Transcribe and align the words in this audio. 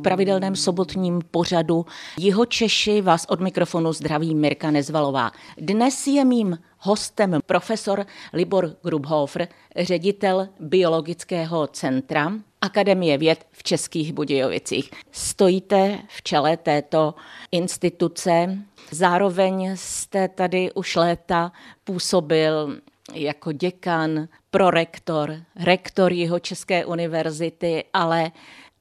pravidelném 0.00 0.56
sobotním 0.56 1.20
pořadu 1.30 1.86
Jiho 2.18 2.46
Češi 2.46 3.00
vás 3.00 3.26
od 3.28 3.40
mikrofonu 3.40 3.92
zdraví 3.92 4.34
Mirka 4.34 4.70
Nezvalová. 4.70 5.30
Dnes 5.58 6.06
je 6.06 6.24
mým 6.24 6.58
hostem 6.78 7.40
profesor 7.46 8.06
Libor 8.32 8.76
Grubhofer, 8.82 9.48
ředitel 9.76 10.48
Biologického 10.60 11.66
centra 11.66 12.32
Akademie 12.60 13.18
věd 13.18 13.46
v 13.52 13.62
Českých 13.62 14.12
Budějovicích. 14.12 14.90
Stojíte 15.12 15.98
v 16.08 16.22
čele 16.22 16.56
této 16.56 17.14
instituce, 17.52 18.58
zároveň 18.90 19.76
jste 19.76 20.28
tady 20.28 20.72
už 20.72 20.96
léta 20.96 21.52
působil 21.84 22.76
jako 23.14 23.52
děkan, 23.52 24.28
prorektor, 24.50 25.36
rektor 25.56 26.12
jeho 26.12 26.38
České 26.38 26.84
univerzity, 26.84 27.84
ale 27.92 28.30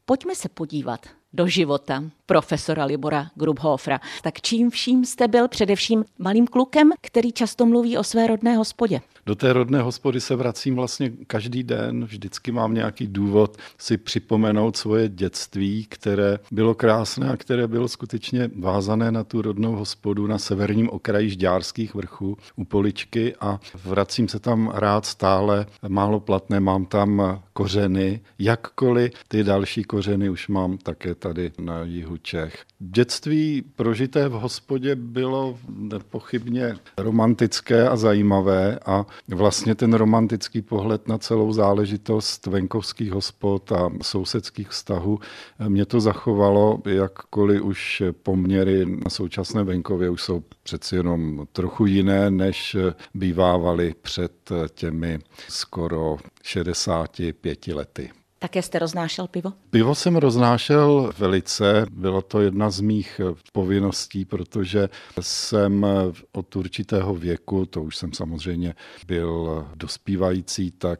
pojďme 0.09 0.35
se 0.35 0.49
podívat 0.49 1.05
do 1.33 1.47
života 1.47 2.03
profesora 2.29 2.85
Libora 2.85 3.27
Grubhofra. 3.35 3.99
Tak 4.23 4.41
čím 4.41 4.69
vším 4.69 5.05
jste 5.05 5.27
byl 5.27 5.47
především 5.47 6.05
malým 6.19 6.47
klukem, 6.47 6.91
který 7.01 7.31
často 7.31 7.65
mluví 7.65 7.97
o 7.97 8.03
své 8.03 8.27
rodné 8.27 8.55
hospodě? 8.55 9.01
Do 9.25 9.35
té 9.35 9.53
rodné 9.53 9.81
hospody 9.81 10.21
se 10.21 10.35
vracím 10.35 10.75
vlastně 10.75 11.11
každý 11.27 11.63
den. 11.63 12.05
Vždycky 12.05 12.51
mám 12.51 12.73
nějaký 12.73 13.07
důvod 13.07 13.57
si 13.77 13.97
připomenout 13.97 14.77
svoje 14.77 15.09
dětství, 15.09 15.85
které 15.89 16.39
bylo 16.51 16.75
krásné 16.75 17.29
a 17.29 17.37
které 17.37 17.67
bylo 17.67 17.87
skutečně 17.87 18.49
vázané 18.59 19.11
na 19.11 19.23
tu 19.23 19.41
rodnou 19.41 19.75
hospodu 19.75 20.27
na 20.27 20.37
severním 20.37 20.89
okraji 20.89 21.29
Žďárských 21.29 21.95
vrchů 21.95 22.37
u 22.55 22.63
Poličky 22.63 23.35
a 23.41 23.59
vracím 23.85 24.27
se 24.27 24.39
tam 24.39 24.71
rád 24.73 25.05
stále. 25.05 25.65
Málo 25.87 26.19
platné, 26.19 26.59
mám 26.59 26.85
tam 26.85 27.41
kořeny, 27.53 28.21
jakkoliv 28.39 29.11
ty 29.27 29.43
další 29.43 29.83
kořeny 29.83 30.29
už 30.29 30.47
mám 30.47 30.77
také 30.77 31.15
tady 31.15 31.51
na 31.59 31.83
jihu 31.83 32.18
Čech. 32.21 32.65
Dětství 32.79 33.63
prožité 33.75 34.29
v 34.29 34.31
hospodě 34.31 34.95
bylo 34.95 35.57
nepochybně 35.69 36.75
romantické 36.97 37.89
a 37.89 37.95
zajímavé 37.95 38.79
a 38.85 39.05
vlastně 39.27 39.75
ten 39.75 39.93
romantický 39.93 40.61
pohled 40.61 41.07
na 41.07 41.17
celou 41.17 41.53
záležitost 41.53 42.45
venkovských 42.45 43.11
hospod 43.11 43.71
a 43.71 43.89
sousedských 44.01 44.69
vztahů 44.69 45.19
mě 45.67 45.85
to 45.85 45.99
zachovalo, 45.99 46.81
jakkoliv 46.85 47.61
už 47.61 48.03
poměry 48.23 48.85
na 48.85 49.09
současné 49.09 49.63
venkově 49.63 50.09
už 50.09 50.21
jsou 50.21 50.43
přeci 50.63 50.95
jenom 50.95 51.47
trochu 51.51 51.85
jiné, 51.85 52.31
než 52.31 52.77
bývávaly 53.13 53.95
před 54.01 54.51
těmi 54.73 55.19
skoro 55.47 56.17
65 56.43 57.67
lety. 57.67 58.11
Také 58.41 58.61
jste 58.61 58.79
roznášel 58.79 59.27
pivo? 59.27 59.53
Pivo 59.69 59.95
jsem 59.95 60.15
roznášel 60.15 61.11
velice. 61.17 61.85
Bylo 61.91 62.21
to 62.21 62.41
jedna 62.41 62.69
z 62.69 62.81
mých 62.81 63.21
povinností, 63.53 64.25
protože 64.25 64.89
jsem 65.21 65.85
od 66.31 66.55
určitého 66.55 67.15
věku, 67.15 67.65
to 67.65 67.83
už 67.83 67.97
jsem 67.97 68.13
samozřejmě 68.13 68.75
byl 69.07 69.65
dospívající, 69.75 70.71
tak 70.71 70.99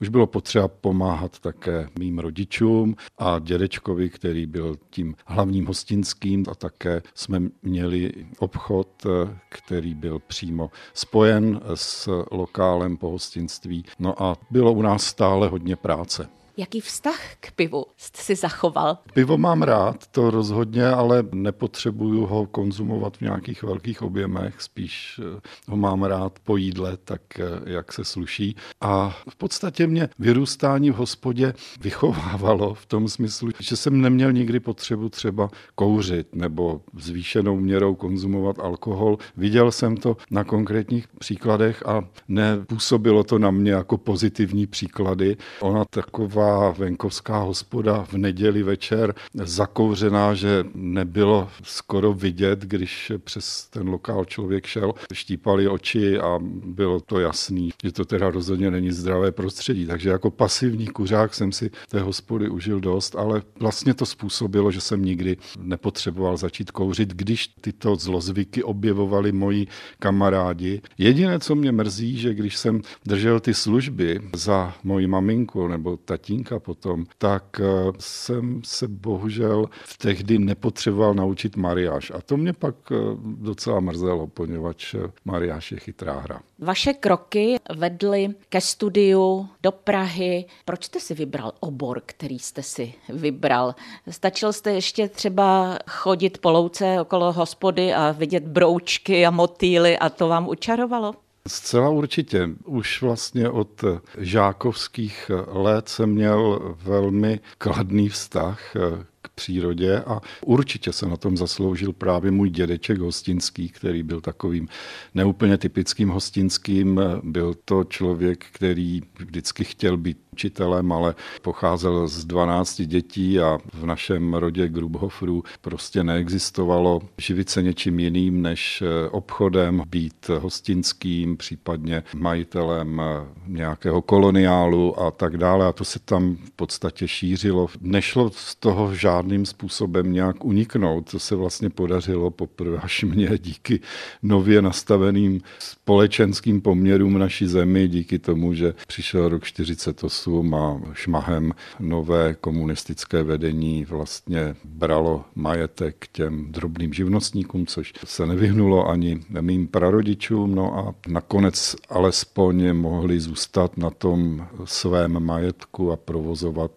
už 0.00 0.08
bylo 0.08 0.26
potřeba 0.26 0.68
pomáhat 0.68 1.38
také 1.38 1.88
mým 1.98 2.18
rodičům 2.18 2.96
a 3.18 3.38
dědečkovi, 3.38 4.10
který 4.10 4.46
byl 4.46 4.76
tím 4.90 5.14
hlavním 5.26 5.66
hostinským 5.66 6.44
a 6.50 6.54
také 6.54 7.02
jsme 7.14 7.40
měli 7.62 8.12
obchod, 8.38 9.06
který 9.48 9.94
byl 9.94 10.18
přímo 10.18 10.70
spojen 10.94 11.60
s 11.74 12.24
lokálem 12.30 12.96
pohostinství. 12.96 13.84
No 13.98 14.22
a 14.22 14.36
bylo 14.50 14.72
u 14.72 14.82
nás 14.82 15.04
stále 15.04 15.48
hodně 15.48 15.76
práce. 15.76 16.28
Jaký 16.56 16.80
vztah 16.80 17.20
k 17.40 17.52
pivu 17.52 17.86
jste 17.96 18.22
si 18.22 18.34
zachoval? 18.34 18.98
Pivo 19.14 19.38
mám 19.38 19.62
rád, 19.62 20.06
to 20.06 20.30
rozhodně, 20.30 20.86
ale 20.86 21.24
nepotřebuju 21.32 22.26
ho 22.26 22.46
konzumovat 22.46 23.16
v 23.16 23.20
nějakých 23.20 23.62
velkých 23.62 24.02
objemech, 24.02 24.62
spíš 24.62 25.20
eh, 25.36 25.40
ho 25.68 25.76
mám 25.76 26.02
rád 26.02 26.38
po 26.44 26.56
jídle, 26.56 26.96
tak 26.96 27.20
eh, 27.40 27.44
jak 27.64 27.92
se 27.92 28.04
sluší. 28.04 28.56
A 28.80 29.16
v 29.28 29.36
podstatě 29.36 29.86
mě 29.86 30.08
vyrůstání 30.18 30.90
v 30.90 30.94
hospodě 30.94 31.54
vychovávalo 31.80 32.74
v 32.74 32.86
tom 32.86 33.08
smyslu, 33.08 33.50
že 33.60 33.76
jsem 33.76 34.00
neměl 34.00 34.32
nikdy 34.32 34.60
potřebu 34.60 35.08
třeba 35.08 35.48
kouřit 35.74 36.34
nebo 36.34 36.80
zvýšenou 36.98 37.56
měrou 37.56 37.94
konzumovat 37.94 38.58
alkohol. 38.58 39.18
Viděl 39.36 39.72
jsem 39.72 39.96
to 39.96 40.16
na 40.30 40.44
konkrétních 40.44 41.08
příkladech 41.08 41.86
a 41.86 42.04
nepůsobilo 42.28 43.24
to 43.24 43.38
na 43.38 43.50
mě 43.50 43.72
jako 43.72 43.98
pozitivní 43.98 44.66
příklady. 44.66 45.36
Ona 45.60 45.84
taková 45.84 46.41
taková 46.42 46.70
venkovská 46.70 47.38
hospoda 47.38 48.04
v 48.10 48.14
neděli 48.14 48.62
večer 48.62 49.14
zakouřená, 49.34 50.34
že 50.34 50.64
nebylo 50.74 51.48
skoro 51.62 52.12
vidět, 52.12 52.58
když 52.58 53.12
přes 53.24 53.66
ten 53.70 53.88
lokál 53.88 54.24
člověk 54.24 54.66
šel, 54.66 54.92
štípali 55.12 55.68
oči 55.68 56.18
a 56.18 56.38
bylo 56.64 57.00
to 57.00 57.20
jasný, 57.20 57.70
že 57.84 57.92
to 57.92 58.04
teda 58.04 58.30
rozhodně 58.30 58.70
není 58.70 58.92
zdravé 58.92 59.32
prostředí. 59.32 59.86
Takže 59.86 60.10
jako 60.10 60.30
pasivní 60.30 60.86
kuřák 60.86 61.34
jsem 61.34 61.52
si 61.52 61.70
té 61.88 62.00
hospody 62.00 62.48
užil 62.48 62.80
dost, 62.80 63.16
ale 63.16 63.42
vlastně 63.60 63.94
to 63.94 64.06
způsobilo, 64.06 64.70
že 64.70 64.80
jsem 64.80 65.04
nikdy 65.04 65.36
nepotřeboval 65.58 66.36
začít 66.36 66.70
kouřit, 66.70 67.14
když 67.14 67.48
tyto 67.60 67.96
zlozvyky 67.96 68.62
objevovali 68.62 69.32
moji 69.32 69.66
kamarádi. 69.98 70.80
Jediné, 70.98 71.38
co 71.38 71.54
mě 71.54 71.72
mrzí, 71.72 72.18
že 72.18 72.34
když 72.34 72.56
jsem 72.56 72.80
držel 73.06 73.40
ty 73.40 73.54
služby 73.54 74.20
za 74.36 74.74
moji 74.84 75.06
maminku 75.06 75.68
nebo 75.68 75.96
tatí, 75.96 76.31
tatínka 76.32 76.58
potom, 76.58 77.04
tak 77.18 77.60
eh, 77.60 77.92
jsem 77.98 78.60
se 78.64 78.88
bohužel 78.88 79.66
v 79.84 79.98
tehdy 79.98 80.38
nepotřeboval 80.38 81.14
naučit 81.14 81.56
mariáš. 81.56 82.12
A 82.14 82.20
to 82.20 82.36
mě 82.36 82.52
pak 82.52 82.74
eh, 82.92 82.96
docela 83.24 83.80
mrzelo, 83.80 84.26
poněvadž 84.26 84.94
eh, 84.94 84.98
mariáš 85.24 85.72
je 85.72 85.78
chytrá 85.78 86.20
hra. 86.20 86.40
Vaše 86.58 86.92
kroky 86.92 87.56
vedly 87.76 88.28
ke 88.48 88.60
studiu 88.60 89.48
do 89.62 89.72
Prahy. 89.72 90.44
Proč 90.64 90.84
jste 90.84 91.00
si 91.00 91.14
vybral 91.14 91.52
obor, 91.60 92.02
který 92.06 92.38
jste 92.38 92.62
si 92.62 92.94
vybral? 93.08 93.74
Stačil 94.10 94.52
jste 94.52 94.72
ještě 94.72 95.08
třeba 95.08 95.78
chodit 95.90 96.38
po 96.38 96.50
louce 96.50 97.00
okolo 97.00 97.32
hospody 97.32 97.94
a 97.94 98.12
vidět 98.12 98.44
broučky 98.44 99.26
a 99.26 99.30
motýly 99.30 99.98
a 99.98 100.08
to 100.08 100.28
vám 100.28 100.48
učarovalo? 100.48 101.14
Zcela 101.48 101.88
určitě. 101.88 102.48
Už 102.64 103.02
vlastně 103.02 103.50
od 103.50 103.84
žákovských 104.18 105.30
let 105.46 105.88
jsem 105.88 106.10
měl 106.10 106.60
velmi 106.82 107.40
kladný 107.58 108.08
vztah 108.08 108.74
k 109.22 109.28
přírodě 109.28 110.00
a 110.00 110.20
určitě 110.44 110.92
se 110.92 111.06
na 111.06 111.16
tom 111.16 111.36
zasloužil 111.36 111.92
právě 111.92 112.30
můj 112.30 112.50
dědeček 112.50 112.98
Hostinský, 112.98 113.68
který 113.68 114.02
byl 114.02 114.20
takovým 114.20 114.68
neúplně 115.14 115.58
typickým 115.58 116.08
Hostinským. 116.08 117.00
Byl 117.22 117.54
to 117.64 117.84
člověk, 117.84 118.44
který 118.52 119.00
vždycky 119.18 119.64
chtěl 119.64 119.96
být 119.96 120.18
učitelem, 120.32 120.92
ale 120.92 121.14
pocházel 121.42 122.08
z 122.08 122.24
12 122.24 122.82
dětí 122.82 123.40
a 123.40 123.58
v 123.72 123.86
našem 123.86 124.34
rodě 124.34 124.68
Grubhofrů 124.68 125.42
prostě 125.60 126.04
neexistovalo 126.04 127.00
živit 127.18 127.50
se 127.50 127.62
něčím 127.62 128.00
jiným 128.00 128.42
než 128.42 128.82
obchodem, 129.10 129.82
být 129.86 130.28
hostinským, 130.28 131.36
případně 131.36 132.02
majitelem 132.14 133.02
nějakého 133.46 134.02
koloniálu 134.02 135.00
a 135.00 135.10
tak 135.10 135.36
dále. 135.36 135.66
A 135.66 135.72
to 135.72 135.84
se 135.84 135.98
tam 135.98 136.36
v 136.36 136.50
podstatě 136.50 137.08
šířilo. 137.08 137.66
Nešlo 137.80 138.30
z 138.30 138.54
toho 138.54 138.94
žádným 139.12 139.46
způsobem 139.46 140.12
nějak 140.12 140.44
uniknout. 140.44 141.10
To 141.10 141.18
se 141.18 141.36
vlastně 141.36 141.70
podařilo 141.70 142.30
poprvé 142.30 142.78
až 142.78 143.04
mě 143.04 143.28
díky 143.38 143.80
nově 144.22 144.62
nastaveným 144.62 145.40
společenským 145.58 146.60
poměrům 146.60 147.18
naší 147.18 147.46
zemi, 147.46 147.88
díky 147.88 148.18
tomu, 148.18 148.54
že 148.54 148.74
přišel 148.86 149.28
rok 149.28 149.44
48 149.44 150.22
8 150.42 150.54
a 150.54 150.80
šmahem 150.92 151.52
nové 151.80 152.34
komunistické 152.34 153.22
vedení 153.22 153.84
vlastně 153.84 154.54
bralo 154.64 155.24
majetek 155.34 156.06
těm 156.12 156.52
drobným 156.52 156.92
živnostníkům, 156.92 157.66
což 157.66 157.92
se 158.04 158.26
nevyhnulo 158.26 158.88
ani 158.88 159.20
mým 159.40 159.68
prarodičům, 159.68 160.54
no 160.54 160.78
a 160.78 160.94
nakonec 161.08 161.76
alespoň 161.88 162.72
mohli 162.72 163.20
zůstat 163.20 163.76
na 163.76 163.90
tom 163.90 164.46
svém 164.64 165.24
majetku 165.24 165.92
a 165.92 165.96
provozovat 165.96 166.72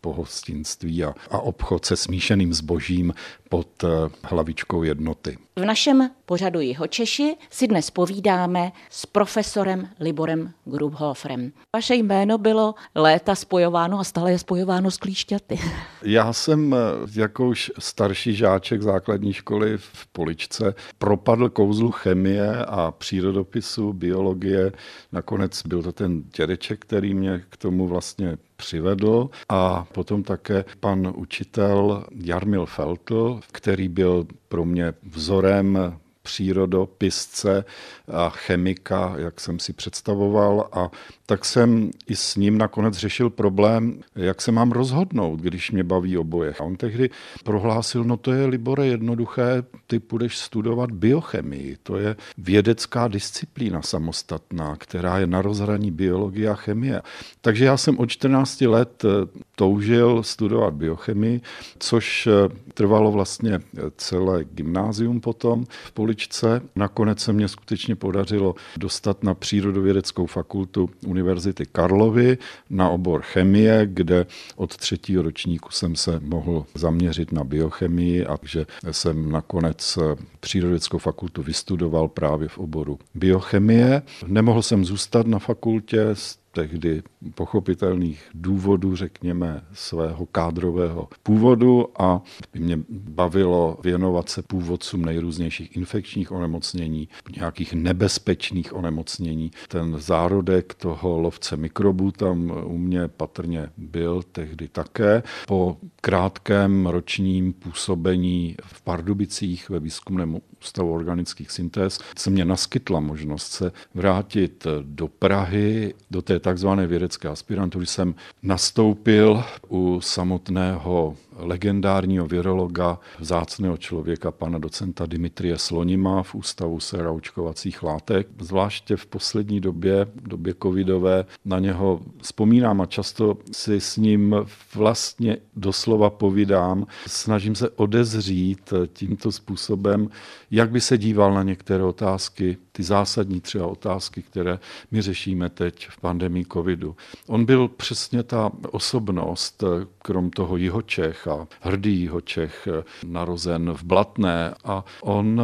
pohostinství 0.00 1.04
a, 1.04 1.14
a 1.30 1.38
obchod 1.38 1.69
se 1.78 1.96
smíšeným 1.96 2.54
zbožím 2.54 3.14
pod 3.50 3.84
eh, 3.84 3.88
hlavičkou 4.24 4.82
jednoty. 4.82 5.38
V 5.56 5.64
našem 5.64 6.10
pořadu 6.26 6.60
Jiho 6.60 6.86
Češi 6.86 7.36
si 7.50 7.66
dnes 7.66 7.90
povídáme 7.90 8.72
s 8.90 9.06
profesorem 9.06 9.88
Liborem 10.00 10.52
Grubhoferem. 10.64 11.52
Vaše 11.76 11.94
jméno 11.94 12.38
bylo 12.38 12.74
léta 12.94 13.34
spojováno 13.34 13.98
a 13.98 14.04
stále 14.04 14.32
je 14.32 14.38
spojováno 14.38 14.90
s 14.90 14.96
klíšťaty. 14.96 15.58
Já 16.02 16.32
jsem 16.32 16.74
eh, 16.74 16.76
jako 17.20 17.48
už 17.48 17.72
starší 17.78 18.34
žáček 18.34 18.82
základní 18.82 19.32
školy 19.32 19.78
v 19.78 20.06
Poličce 20.12 20.74
propadl 20.98 21.48
kouzlu 21.48 21.90
chemie 21.90 22.56
a 22.56 22.90
přírodopisu, 22.90 23.92
biologie. 23.92 24.72
Nakonec 25.12 25.62
byl 25.66 25.82
to 25.82 25.92
ten 25.92 26.22
dědeček, 26.36 26.80
který 26.80 27.14
mě 27.14 27.42
k 27.50 27.56
tomu 27.56 27.88
vlastně 27.88 28.38
přivedl 28.60 29.30
a 29.48 29.86
potom 29.92 30.22
také 30.22 30.64
pan 30.80 31.12
učitel 31.16 32.04
Jarmil 32.24 32.66
Feltl, 32.66 33.39
který 33.52 33.88
byl 33.88 34.26
pro 34.48 34.64
mě 34.64 34.94
vzorem 35.02 35.78
přírodopisce 36.22 37.64
a 38.08 38.30
chemika, 38.30 39.14
jak 39.16 39.40
jsem 39.40 39.58
si 39.58 39.72
představoval. 39.72 40.68
A 40.72 40.90
tak 41.26 41.44
jsem 41.44 41.90
i 42.06 42.16
s 42.16 42.36
ním 42.36 42.58
nakonec 42.58 42.94
řešil 42.94 43.30
problém, 43.30 44.00
jak 44.16 44.42
se 44.42 44.52
mám 44.52 44.72
rozhodnout, 44.72 45.40
když 45.40 45.70
mě 45.70 45.84
baví 45.84 46.18
oboje. 46.18 46.54
A 46.60 46.64
on 46.64 46.76
tehdy 46.76 47.10
prohlásil, 47.44 48.04
no 48.04 48.16
to 48.16 48.32
je, 48.32 48.46
Libore, 48.46 48.86
jednoduché, 48.86 49.62
ty 49.86 49.98
půjdeš 49.98 50.38
studovat 50.38 50.90
biochemii. 50.92 51.76
To 51.82 51.96
je 51.96 52.16
vědecká 52.38 53.08
disciplína 53.08 53.82
samostatná, 53.82 54.76
která 54.76 55.18
je 55.18 55.26
na 55.26 55.42
rozhraní 55.42 55.90
biologie 55.90 56.48
a 56.48 56.54
chemie. 56.54 57.02
Takže 57.40 57.64
já 57.64 57.76
jsem 57.76 57.98
od 57.98 58.06
14 58.06 58.60
let 58.60 59.04
eh, 59.04 59.08
toužil 59.56 60.22
studovat 60.22 60.74
biochemii, 60.74 61.40
což 61.78 62.26
eh, 62.26 62.32
trvalo 62.74 63.12
vlastně 63.12 63.60
celé 63.96 64.44
gymnázium 64.44 65.20
potom 65.20 65.64
v 65.64 65.92
Poličce. 66.10 66.62
Nakonec 66.76 67.20
se 67.20 67.32
mě 67.32 67.48
skutečně 67.48 67.96
podařilo 67.96 68.54
dostat 68.76 69.24
na 69.24 69.34
přírodovědeckou 69.34 70.26
fakultu 70.26 70.90
Univerzity 71.06 71.66
Karlovy 71.66 72.38
na 72.70 72.88
obor 72.88 73.22
chemie, 73.22 73.86
kde 73.86 74.26
od 74.56 74.76
třetího 74.76 75.22
ročníku 75.22 75.70
jsem 75.70 75.96
se 75.96 76.20
mohl 76.20 76.66
zaměřit 76.74 77.32
na 77.32 77.44
biochemii 77.44 78.26
a 78.26 78.36
že 78.42 78.66
jsem 78.90 79.32
nakonec 79.32 79.98
přírodovědeckou 80.40 80.98
fakultu 80.98 81.42
vystudoval 81.42 82.08
právě 82.08 82.48
v 82.48 82.58
oboru 82.58 82.98
biochemie. 83.14 84.02
Nemohl 84.26 84.62
jsem 84.62 84.84
zůstat 84.84 85.26
na 85.26 85.38
fakultě 85.38 86.06
tehdy 86.52 87.02
pochopitelných 87.34 88.30
důvodů, 88.34 88.96
řekněme, 88.96 89.64
svého 89.72 90.26
kádrového 90.26 91.08
původu 91.22 92.02
a 92.02 92.22
mě 92.54 92.78
bavilo 92.90 93.78
věnovat 93.84 94.28
se 94.28 94.42
původcům 94.42 95.04
nejrůznějších 95.04 95.76
infekčních 95.76 96.32
onemocnění, 96.32 97.08
nějakých 97.36 97.72
nebezpečných 97.72 98.74
onemocnění. 98.74 99.50
Ten 99.68 99.96
zárodek 99.98 100.74
toho 100.74 101.18
lovce 101.18 101.56
mikrobů 101.56 102.10
tam 102.10 102.52
u 102.64 102.78
mě 102.78 103.08
patrně 103.08 103.70
byl 103.76 104.22
tehdy 104.32 104.68
také. 104.68 105.22
Po 105.46 105.76
krátkém 106.00 106.86
ročním 106.86 107.52
působení 107.52 108.56
v 108.64 108.82
Pardubicích 108.82 109.70
ve 109.70 109.80
výzkumném 109.80 110.40
ústavu 110.60 110.94
organických 110.94 111.50
syntéz 111.50 111.98
se 112.16 112.30
mě 112.30 112.44
naskytla 112.44 113.00
možnost 113.00 113.52
se 113.52 113.72
vrátit 113.94 114.66
do 114.82 115.08
Prahy, 115.08 115.94
do 116.10 116.22
té 116.22 116.40
takzvané 116.40 116.86
vědecké 116.86 117.28
aspirantury 117.28 117.86
jsem 117.86 118.14
nastoupil 118.42 119.44
u 119.68 120.00
samotného 120.00 121.16
legendárního 121.42 122.26
virologa, 122.26 122.98
vzácného 123.18 123.76
člověka, 123.76 124.30
pana 124.30 124.58
docenta 124.58 125.06
Dimitrie 125.06 125.58
Slonima 125.58 126.22
v 126.22 126.34
Ústavu 126.34 126.80
seraučkovacích 126.80 127.82
látek. 127.82 128.26
Zvláště 128.40 128.96
v 128.96 129.06
poslední 129.06 129.60
době, 129.60 130.06
době 130.22 130.54
covidové, 130.62 131.24
na 131.44 131.58
něho 131.58 132.00
vzpomínám 132.22 132.80
a 132.80 132.86
často 132.86 133.38
si 133.52 133.80
s 133.80 133.96
ním 133.96 134.36
vlastně 134.74 135.36
doslova 135.56 136.10
povídám. 136.10 136.86
Snažím 137.06 137.54
se 137.54 137.70
odezřít 137.70 138.72
tímto 138.92 139.32
způsobem, 139.32 140.08
jak 140.50 140.70
by 140.70 140.80
se 140.80 140.98
díval 140.98 141.34
na 141.34 141.42
některé 141.42 141.84
otázky, 141.84 142.56
ty 142.72 142.82
zásadní 142.82 143.40
třeba 143.40 143.66
otázky, 143.66 144.22
které 144.22 144.58
my 144.90 145.02
řešíme 145.02 145.48
teď 145.48 145.88
v 145.88 146.00
pandemii 146.00 146.44
covidu. 146.52 146.96
On 147.26 147.44
byl 147.44 147.68
přesně 147.68 148.22
ta 148.22 148.50
osobnost, 148.70 149.64
krom 149.98 150.30
toho 150.30 150.56
Jihočech 150.56 151.28
a 151.30 151.46
hrdý 151.60 152.00
Jihočech, 152.00 152.68
narozen 153.06 153.72
v 153.72 153.84
Blatné 153.84 154.54
a 154.64 154.84
on 155.02 155.42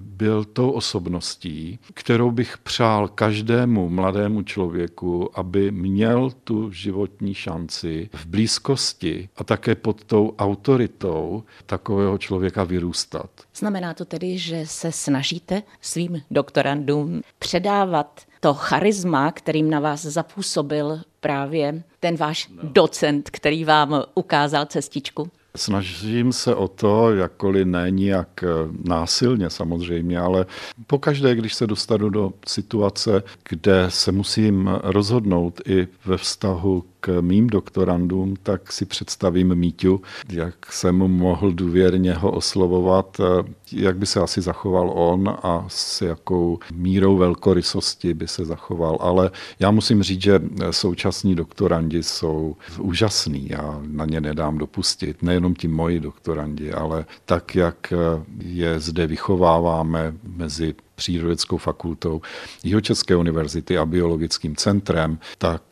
byl 0.00 0.44
tou 0.44 0.70
osobností, 0.70 1.78
kterou 1.94 2.30
bych 2.30 2.58
přál 2.58 3.08
každému 3.08 3.88
mladému 3.88 4.42
člověku, 4.42 5.38
aby 5.38 5.70
měl 5.70 6.30
tu 6.44 6.70
životní 6.70 7.34
šanci 7.34 8.10
v 8.12 8.26
blízkosti 8.26 9.28
a 9.36 9.44
také 9.44 9.74
pod 9.74 10.04
tou 10.04 10.34
autoritou 10.38 11.42
takového 11.66 12.18
člověka 12.18 12.64
vyrůstat. 12.64 13.30
Znamená 13.54 13.94
to 13.94 14.04
tedy, 14.04 14.38
že 14.38 14.66
se 14.66 14.92
snažíte 14.92 15.62
svým 15.80 16.22
doktorandům 16.30 17.22
předávat 17.38 18.20
to 18.40 18.54
charisma, 18.54 19.32
kterým 19.32 19.70
na 19.70 19.80
vás 19.80 20.02
zapůsobil 20.02 21.00
právě 21.26 21.82
ten 22.00 22.16
váš 22.16 22.50
docent, 22.62 23.30
který 23.30 23.64
vám 23.64 24.02
ukázal 24.14 24.66
cestičku? 24.66 25.30
Snažím 25.56 26.32
se 26.32 26.54
o 26.54 26.68
to, 26.68 27.14
jakkoliv 27.14 27.66
ne 27.66 27.90
nijak 27.90 28.28
eh, 28.42 28.46
násilně 28.84 29.50
samozřejmě, 29.50 30.20
ale 30.20 30.46
pokaždé, 30.86 31.34
když 31.34 31.54
se 31.54 31.66
dostanu 31.66 32.08
do 32.08 32.32
situace, 32.46 33.22
kde 33.48 33.86
se 33.88 34.12
musím 34.12 34.70
rozhodnout 34.82 35.60
i 35.68 35.88
ve 36.04 36.16
vztahu 36.16 36.84
mým 37.20 37.46
doktorandům, 37.46 38.34
tak 38.42 38.72
si 38.72 38.84
představím 38.86 39.54
Míťu, 39.54 40.02
jak 40.30 40.72
jsem 40.72 40.96
mohl 40.96 41.52
důvěrně 41.52 42.14
ho 42.14 42.30
oslovovat, 42.30 43.20
eh, 43.20 43.52
jak 43.72 43.98
by 43.98 44.06
se 44.06 44.20
asi 44.20 44.40
zachoval 44.40 44.92
on 44.94 45.36
a 45.42 45.64
s 45.68 46.02
jakou 46.02 46.58
mírou 46.74 47.16
velkorysosti 47.16 48.14
by 48.14 48.28
se 48.28 48.44
zachoval. 48.44 48.98
Ale 49.00 49.30
já 49.58 49.70
musím 49.70 50.02
říct, 50.02 50.22
že 50.22 50.40
současní 50.70 51.34
doktorandi 51.34 52.02
jsou 52.02 52.56
úžasní. 52.78 53.48
Já 53.48 53.80
na 53.86 54.04
ně 54.04 54.20
nedám 54.20 54.58
dopustit. 54.58 55.22
Nejenom 55.22 55.54
ti 55.54 55.68
moji 55.68 56.00
doktorandi, 56.00 56.72
ale 56.72 57.04
tak, 57.24 57.54
jak 57.54 57.92
je 58.38 58.80
zde 58.80 59.06
vychováváme 59.06 60.14
mezi 60.36 60.74
přírodeckou 60.96 61.56
fakultou 61.56 62.20
Jihočeské 62.64 63.16
univerzity 63.16 63.78
a 63.78 63.86
biologickým 63.86 64.56
centrem, 64.56 65.18
tak 65.38 65.62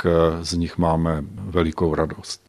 z 0.40 0.52
nich 0.52 0.78
máme 0.78 1.24
velikou 1.30 1.94
radost. 1.94 2.40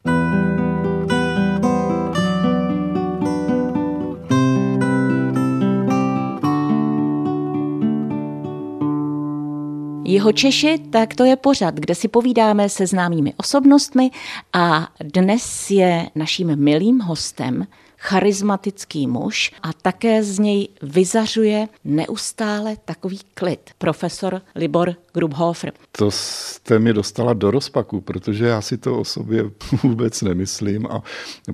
Jeho 10.08 10.32
Češi, 10.32 10.78
tak 10.90 11.16
to 11.16 11.24
je 11.24 11.36
pořad, 11.36 11.76
kde 11.76 11.96
si 11.96 12.08
povídáme 12.08 12.70
se 12.70 12.88
známými 12.88 13.34
osobnostmi 13.38 14.12
a 14.54 14.88
dnes 15.04 15.72
je 15.72 16.10
naším 16.16 16.56
milým 16.56 17.00
hostem 17.00 17.68
charismatický 18.06 19.08
muž 19.08 19.52
a 19.64 19.74
také 19.74 20.24
z 20.24 20.40
něj 20.40 20.68
vyzařuje 20.82 21.68
neustále 21.84 22.78
takový 22.86 23.20
klid. 23.34 23.70
Profesor 23.78 24.42
Libor 24.56 24.96
Grubhofer. 25.16 25.74
To 25.92 26.12
jste 26.12 26.80
mi 26.80 26.94
dostala 26.94 27.34
do 27.34 27.52
rozpaku, 27.52 28.02
protože 28.02 28.46
já 28.46 28.62
si 28.62 28.78
to 28.78 29.00
o 29.00 29.06
sobě 29.06 29.44
vůbec 29.84 30.22
nemyslím 30.22 30.88
a 30.88 31.04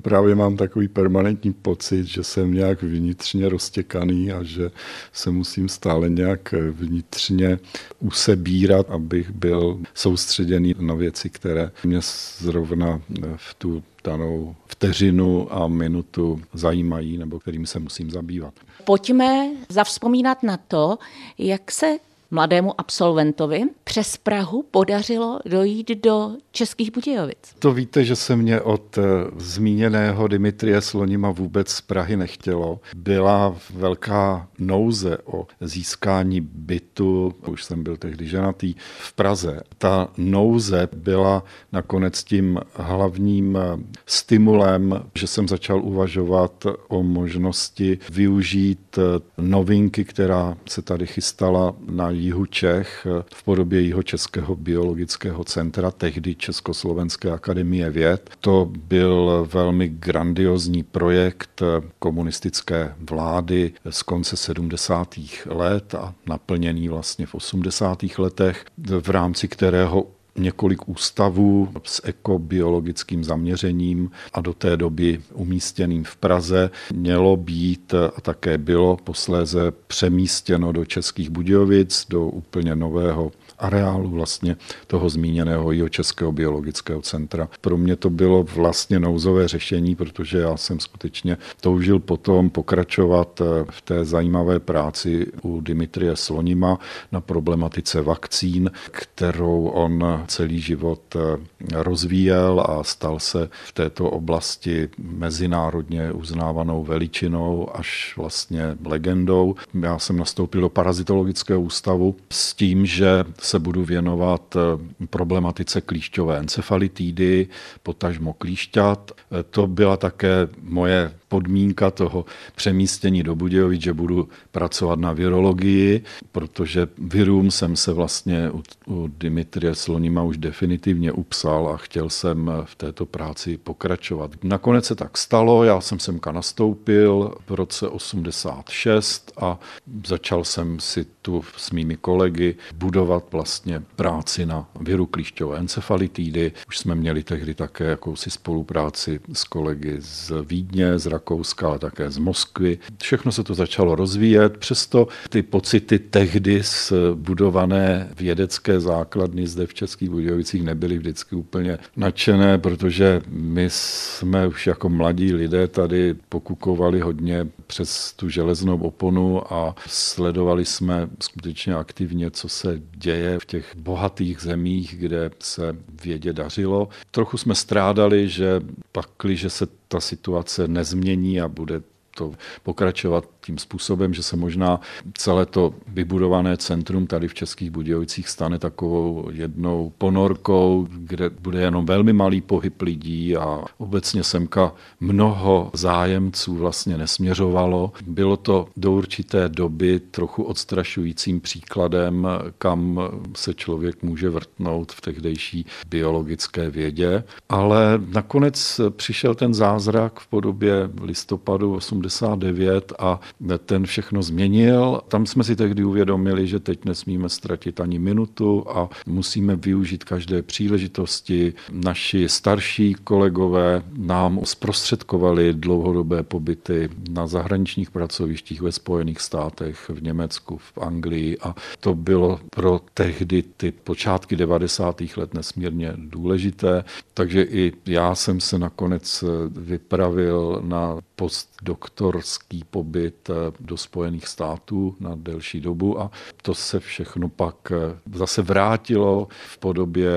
právě 0.02 0.36
mám 0.36 0.58
takový 0.58 0.88
permanentní 0.88 1.54
pocit, 1.54 2.06
že 2.06 2.24
jsem 2.24 2.54
nějak 2.54 2.84
vnitřně 2.84 3.50
roztěkaný 3.50 4.32
a 4.32 4.44
že 4.44 4.72
se 5.14 5.32
musím 5.32 5.70
stále 5.70 6.10
nějak 6.10 6.54
vnitřně 6.72 7.60
usebírat, 8.00 8.90
abych 8.90 9.32
byl 9.32 9.80
soustředěný 9.94 10.76
na 10.80 10.94
věci, 10.94 11.30
které 11.30 11.72
mě 11.84 12.00
zrovna 12.38 13.02
v 13.36 13.54
tu 13.54 13.84
danou 14.04 14.56
vteřinu 14.68 15.54
a 15.54 15.68
minutu 15.68 16.42
zajímají 16.54 17.18
nebo 17.18 17.40
kterým 17.40 17.66
se 17.66 17.80
musím 17.80 18.12
zabývat. 18.12 18.54
Pojďme 18.84 19.50
zavzpomínat 19.70 20.44
na 20.44 20.58
to, 20.58 20.98
jak 21.38 21.72
se 21.72 21.98
mladému 22.32 22.80
absolventovi 22.80 23.64
přes 23.84 24.18
Prahu 24.18 24.66
podařilo 24.72 25.40
dojít 25.46 26.04
do 26.04 26.32
Českých 26.52 26.92
Budějovic. 26.92 27.56
To 27.60 27.74
víte, 27.74 28.04
že 28.06 28.16
se 28.16 28.36
mě 28.36 28.62
od 28.62 28.98
eh, 28.98 29.02
zmíněného 29.38 30.28
Dimitrie 30.28 30.82
Slonima 30.82 31.32
vůbec 31.32 31.70
z 31.70 31.82
Prahy 31.82 32.18
nechtělo. 32.18 32.80
Byla 32.96 33.56
velká 33.74 34.48
nouze 34.60 35.18
o 35.26 35.48
získání 35.62 36.42
bytu, 36.42 37.34
už 37.48 37.64
jsem 37.64 37.84
byl 37.84 37.98
tehdy 37.98 38.28
ženatý, 38.28 38.74
v 39.00 39.14
Praze. 39.14 39.62
Ta 39.78 40.08
nouze 40.18 40.90
byla 40.96 41.44
nakonec 41.72 42.24
tím 42.24 42.60
hlavním 42.74 43.58
eh, 43.58 43.84
stimulem, 44.06 45.04
že 45.16 45.28
jsem 45.28 45.48
začal 45.48 45.82
uvažovat 45.84 46.66
o 46.88 47.04
možnosti 47.04 48.00
využít 48.12 48.98
eh, 48.98 49.02
novinky, 49.38 50.06
která 50.06 50.58
se 50.66 50.82
tady 50.82 51.08
chystala 51.08 51.76
na 51.90 52.10
jihu 52.22 52.46
Čech 52.46 53.08
v 53.34 53.44
podobě 53.44 53.82
jeho 53.82 54.04
Českého 54.04 54.56
biologického 54.56 55.44
centra, 55.44 55.92
tehdy 55.92 56.36
Československé 56.36 57.32
akademie 57.32 57.90
věd. 57.90 58.30
To 58.40 58.72
byl 58.78 59.48
velmi 59.54 59.90
grandiozní 59.90 60.84
projekt 60.84 61.62
komunistické 62.00 62.96
vlády 63.00 63.74
z 63.90 64.04
konce 64.04 64.38
70. 64.38 65.16
let 65.46 65.96
a 65.96 66.14
naplněný 66.28 66.90
vlastně 66.90 67.26
v 67.26 67.36
80. 67.36 68.04
letech, 68.18 68.66
v 69.00 69.10
rámci 69.10 69.48
kterého 69.48 70.08
několik 70.38 70.90
ústavů 70.90 71.70
s 71.84 72.02
ekobiologickým 72.04 73.24
zaměřením 73.24 74.12
a 74.34 74.42
do 74.42 74.54
té 74.54 74.78
doby 74.78 75.22
umístěným 75.34 76.04
v 76.04 76.16
Praze 76.16 76.70
mělo 76.94 77.38
být 77.38 77.94
a 77.94 78.22
také 78.22 78.58
bylo 78.58 78.98
posléze 78.98 79.72
přemístěno 79.88 80.72
do 80.72 80.86
Českých 80.86 81.30
Budějovic, 81.30 82.06
do 82.10 82.26
úplně 82.26 82.76
nového 82.76 83.32
areálu 83.60 84.10
vlastně 84.10 84.56
toho 84.88 85.10
zmíněného 85.10 85.72
jeho 85.72 85.90
Českého 85.90 86.32
biologického 86.32 87.02
centra. 87.02 87.50
Pro 87.62 87.78
mě 87.78 87.96
to 87.96 88.10
bylo 88.10 88.44
vlastně 88.44 89.00
nouzové 89.00 89.48
řešení, 89.48 89.96
protože 89.96 90.38
já 90.38 90.58
jsem 90.58 90.80
skutečně 90.80 91.38
toužil 91.62 92.00
potom 92.00 92.50
pokračovat 92.50 93.42
eh, 93.42 93.66
v 93.70 93.82
té 93.82 94.06
zajímavé 94.06 94.60
práci 94.60 95.28
u 95.42 95.62
Dimitrie 95.62 96.16
Slonima 96.16 96.80
na 97.12 97.22
problematice 97.22 98.02
vakcín, 98.02 98.72
kterou 98.92 99.66
on 99.66 100.21
celý 100.28 100.60
život 100.60 101.02
eh, 101.16 101.38
rozvíjel 101.74 102.66
a 102.70 102.84
stal 102.84 103.20
se 103.20 103.50
v 103.66 103.72
této 103.72 104.10
oblasti 104.10 104.90
mezinárodně 104.98 106.12
uznávanou 106.12 106.84
veličinou 106.84 107.76
až 107.76 108.14
vlastně 108.18 108.78
legendou. 108.86 109.56
Já 109.82 110.00
jsem 110.00 110.18
nastoupil 110.18 110.62
do 110.62 110.70
parazitologického 110.70 111.62
ústavu 111.62 112.16
s 112.30 112.54
tím, 112.54 112.86
že 112.86 113.24
se 113.40 113.60
budu 113.60 113.84
věnovat 113.86 114.56
eh, 114.56 114.60
problematice 115.08 115.82
klíšťové 115.82 116.38
encefalitídy, 116.38 117.48
potažmo 117.84 118.34
klíšťat. 118.34 119.12
Eh, 119.12 119.44
to 119.44 119.68
byla 119.68 119.98
také 119.98 120.48
moje 120.62 121.12
podmínka 121.32 121.92
toho 121.92 122.26
přemístění 122.56 123.24
do 123.24 123.36
Budějovic, 123.36 123.82
že 123.82 123.94
budu 123.94 124.30
pracovat 124.52 125.00
na 125.00 125.14
virologii, 125.14 126.04
protože 126.32 126.88
virům 126.98 127.52
jsem 127.52 127.76
se 127.76 127.94
vlastně 127.94 128.52
u, 128.52 128.64
u 128.88 129.08
Dimitrie 129.08 129.76
Slonima 129.76 130.24
už 130.24 130.38
definitivně 130.38 131.12
upsal 131.12 131.68
a 131.68 131.78
chtěl 131.78 132.10
jsem 132.10 132.52
v 132.66 132.76
této 132.76 133.06
práci 133.06 133.58
pokračovat. 133.58 134.32
Nakonec 134.44 134.86
se 134.86 134.96
tak 134.96 135.18
stalo, 135.18 135.64
já 135.64 135.82
jsem 135.82 136.00
semka 136.00 136.32
nastoupil 136.32 137.36
v 137.48 137.52
roce 137.54 137.88
86 137.88 139.32
a 139.42 139.60
začal 140.06 140.44
jsem 140.44 140.80
si 140.80 141.06
tu 141.22 141.44
s 141.58 141.72
mými 141.72 141.96
kolegy 141.96 142.56
budovat 142.76 143.24
vlastně 143.32 143.84
práci 143.96 144.46
na 144.46 144.68
viru 144.80 145.06
klíšťové 145.06 145.58
encefalitídy. 145.58 146.52
Už 146.68 146.78
jsme 146.78 146.96
měli 146.96 147.24
tehdy 147.24 147.56
také 147.56 147.84
jakousi 147.84 148.30
spolupráci 148.30 149.20
s 149.34 149.44
kolegy 149.44 149.96
z 150.00 150.32
Vídně, 150.46 151.00
z 151.00 151.06
Rakouska, 151.22 151.68
ale 151.68 151.80
také 151.80 152.10
z 152.10 152.18
Moskvy. 152.18 152.80
Všechno 153.02 153.32
se 153.32 153.44
to 153.44 153.54
začalo 153.54 153.96
rozvíjet, 153.96 154.58
přesto 154.58 155.08
ty 155.30 155.42
pocity 155.42 156.00
tehdy 156.00 156.64
z 156.64 156.94
budované 157.16 158.10
vědecké 158.18 158.80
základny 158.80 159.48
zde 159.48 159.68
v 159.68 159.74
Českých 159.74 160.10
Budějovicích 160.10 160.64
nebyly 160.64 160.98
vždycky 160.98 161.36
úplně 161.36 161.78
nadšené, 161.96 162.58
protože 162.58 163.22
my 163.28 163.66
jsme 163.70 164.48
už 164.48 164.68
jako 164.68 164.90
mladí 164.90 165.34
lidé 165.34 165.68
tady 165.68 166.16
pokukovali 166.30 167.00
hodně 167.00 167.48
přes 167.68 168.14
tu 168.14 168.30
železnou 168.30 168.78
oponu 168.78 169.54
a 169.54 169.76
sledovali 169.88 170.66
jsme 170.66 171.08
skutečně 171.20 171.76
aktivně, 171.76 172.32
co 172.32 172.50
se 172.50 172.82
děje 172.96 173.40
v 173.40 173.46
těch 173.46 173.76
bohatých 173.76 174.42
zemích, 174.42 174.96
kde 175.00 175.32
se 175.40 175.76
vědě 176.04 176.34
dařilo. 176.34 176.90
Trochu 177.12 177.38
jsme 177.38 177.56
strádali, 177.56 178.30
že 178.30 178.62
pakli, 178.92 179.36
že 179.36 179.50
se 179.50 179.81
ta 179.92 180.00
situace 180.00 180.68
nezmění 180.68 181.42
a 181.42 181.48
bude 181.48 181.82
to 182.16 182.34
pokračovat 182.64 183.26
tím 183.46 183.58
způsobem, 183.58 184.14
že 184.14 184.24
se 184.24 184.36
možná 184.36 184.80
celé 185.14 185.46
to 185.46 185.74
vybudované 185.88 186.58
centrum 186.58 187.08
tady 187.08 187.28
v 187.28 187.34
Českých 187.34 187.72
Budějovicích 187.72 188.30
stane 188.30 188.60
takovou 188.60 189.30
jednou 189.32 189.92
ponorkou, 189.98 190.88
kde 190.92 191.30
bude 191.30 191.62
jenom 191.62 191.86
velmi 191.86 192.14
malý 192.14 192.42
pohyb 192.42 192.82
lidí 192.82 193.38
a 193.38 193.62
obecně 193.78 194.24
semka 194.24 194.74
mnoho 195.00 195.72
zájemců 195.74 196.56
vlastně 196.56 196.98
nesměřovalo. 196.98 197.92
Bylo 198.06 198.38
to 198.38 198.68
do 198.78 198.92
určité 198.92 199.50
doby 199.50 200.00
trochu 200.00 200.44
odstrašujícím 200.44 201.42
příkladem, 201.42 202.28
kam 202.58 203.00
se 203.36 203.54
člověk 203.54 204.04
může 204.04 204.30
vrtnout 204.30 204.92
v 204.92 205.02
tehdejší 205.02 205.66
biologické 205.90 206.70
vědě, 206.70 207.24
ale 207.50 208.02
nakonec 208.14 208.82
přišel 208.90 209.36
ten 209.36 209.54
zázrak 209.54 210.20
v 210.20 210.28
podobě 210.28 210.90
listopadu 211.02 211.74
89 211.74 212.94
a 213.00 213.20
ten 213.66 213.86
všechno 213.86 214.24
změnil. 214.24 215.02
Tam 215.08 215.26
jsme 215.26 215.44
si 215.44 215.56
tehdy 215.56 215.84
uvědomili, 215.84 216.48
že 216.48 216.60
teď 216.60 216.86
nesmíme 216.86 217.30
ztratit 217.30 217.80
ani 217.80 218.00
minutu 218.00 218.66
a 218.70 218.90
musíme 219.06 219.56
využít 219.56 220.04
každé 220.04 220.42
příležitosti. 220.42 221.54
Naši 221.72 222.30
starší 222.30 222.94
kolegové 223.04 223.84
nám 223.98 224.40
zprostředkovali 224.44 225.54
dlouhodobé 225.54 226.24
pobyty 226.24 226.90
na 227.10 227.28
zahraničních 227.28 227.92
pracovištích 227.92 228.62
ve 228.62 228.72
Spojených 228.72 229.22
státech, 229.22 229.92
v 229.94 230.04
Německu, 230.04 230.58
v 230.58 230.78
Anglii 230.78 231.38
a 231.38 231.56
to 231.80 231.96
bylo 231.96 232.40
pro 232.50 232.82
tehdy 232.94 233.44
ty 233.58 233.72
počátky 233.72 234.36
90. 234.36 235.02
let 235.18 235.34
nesmírně 235.34 235.94
důležité. 235.96 236.84
Takže 237.14 237.44
i 237.44 237.74
já 237.86 238.16
jsem 238.16 238.40
se 238.40 238.60
nakonec 238.60 239.24
vypravil 239.50 240.62
na 240.66 240.98
postdoktorský 241.16 242.64
pobyt 242.70 243.31
do 243.60 243.78
Spojených 243.78 244.28
států 244.28 244.96
na 245.00 245.12
delší 245.16 245.60
dobu 245.60 246.02
a 246.02 246.12
to 246.42 246.54
se 246.54 246.80
všechno 246.80 247.30
pak 247.30 247.72
eh, 247.72 248.00
zase 248.14 248.42
vrátilo 248.42 249.28
v 249.48 249.58
podobě 249.58 250.12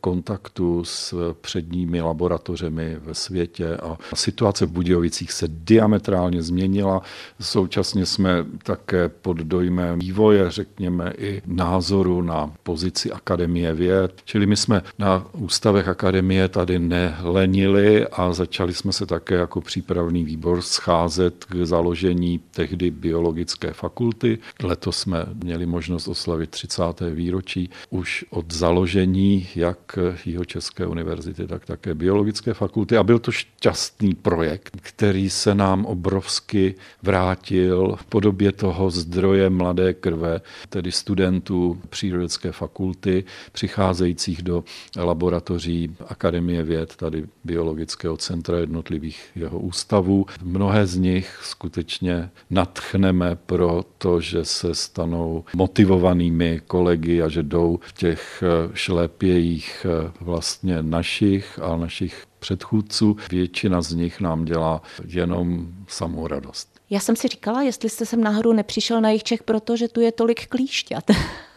kontaktu 0.00 0.84
s 0.84 1.34
předními 1.40 2.00
laboratořemi 2.00 2.96
ve 3.00 3.14
světě 3.14 3.76
a 3.76 3.98
situace 4.14 4.66
v 4.66 4.70
Budějovicích 4.70 5.32
se 5.32 5.48
diametrálně 5.48 6.42
změnila. 6.42 7.02
Současně 7.40 8.06
jsme 8.06 8.46
také 8.62 9.08
pod 9.08 9.36
dojmem 9.36 9.98
vývoje, 9.98 10.50
řekněme, 10.50 11.12
i 11.18 11.42
názoru 11.46 12.22
na 12.22 12.52
pozici 12.62 13.12
Akademie 13.12 13.74
věd. 13.74 14.20
Čili 14.24 14.46
my 14.46 14.56
jsme 14.56 14.82
na 14.98 15.26
ústavech 15.32 15.88
Akademie 15.88 16.48
tady 16.48 16.78
nelenili 16.78 18.06
a 18.06 18.32
začali 18.32 18.74
jsme 18.74 18.92
se 18.92 19.06
také 19.06 19.34
jako 19.34 19.60
přípravný 19.60 20.24
výbor 20.24 20.62
scházet 20.62 21.44
k 21.44 21.54
založení 21.66 22.38
tehdy 22.60 22.90
biologické 22.90 23.72
fakulty. 23.72 24.38
Letos 24.62 24.98
jsme 24.98 25.26
měli 25.44 25.66
možnost 25.66 26.08
oslavit 26.08 26.50
30. 26.50 26.82
výročí 27.14 27.70
už 27.90 28.24
od 28.30 28.52
založení 28.52 29.48
jak 29.56 29.98
jeho 30.26 30.44
České 30.44 30.86
univerzity, 30.86 31.46
tak 31.46 31.66
také 31.66 31.94
biologické 31.94 32.54
fakulty. 32.54 32.96
A 32.96 33.02
byl 33.02 33.18
to 33.18 33.32
šťastný 33.32 34.14
projekt, 34.14 34.76
který 34.82 35.30
se 35.30 35.54
nám 35.54 35.86
obrovsky 35.86 36.74
vrátil 37.02 37.96
v 37.96 38.04
podobě 38.04 38.52
toho 38.52 38.90
zdroje 38.90 39.50
mladé 39.50 39.94
krve, 39.94 40.40
tedy 40.68 40.92
studentů 40.92 41.80
přírodecké 41.88 42.52
fakulty, 42.52 43.24
přicházejících 43.52 44.42
do 44.42 44.64
laboratoří 44.96 45.96
Akademie 46.08 46.62
věd, 46.62 46.96
tady 46.96 47.24
biologického 47.44 48.16
centra 48.16 48.58
jednotlivých 48.58 49.20
jeho 49.36 49.58
ústavů. 49.58 50.26
Mnohé 50.42 50.86
z 50.86 50.96
nich 50.96 51.40
skutečně 51.42 52.30
natchneme 52.50 53.36
pro 53.36 53.84
to, 53.98 54.20
že 54.20 54.44
se 54.44 54.74
stanou 54.74 55.44
motivovanými 55.56 56.60
kolegy 56.66 57.22
a 57.22 57.28
že 57.28 57.42
jdou 57.42 57.78
v 57.82 57.92
těch 57.92 58.44
šlépějích 58.74 59.86
vlastně 60.20 60.82
našich 60.82 61.58
a 61.62 61.76
našich 61.76 62.24
předchůdců. 62.38 63.16
Většina 63.30 63.82
z 63.82 63.92
nich 63.92 64.20
nám 64.20 64.44
dělá 64.44 64.82
jenom 65.06 65.68
samou 65.88 66.26
radost. 66.26 66.80
Já 66.90 67.00
jsem 67.00 67.16
si 67.16 67.28
říkala, 67.28 67.62
jestli 67.62 67.88
jste 67.88 68.06
sem 68.06 68.20
náhodou 68.20 68.52
nepřišel 68.52 69.00
na 69.00 69.08
jejich 69.08 69.22
Čech, 69.22 69.42
protože 69.42 69.88
tu 69.88 70.00
je 70.00 70.12
tolik 70.12 70.46
klíšťat. 70.46 71.04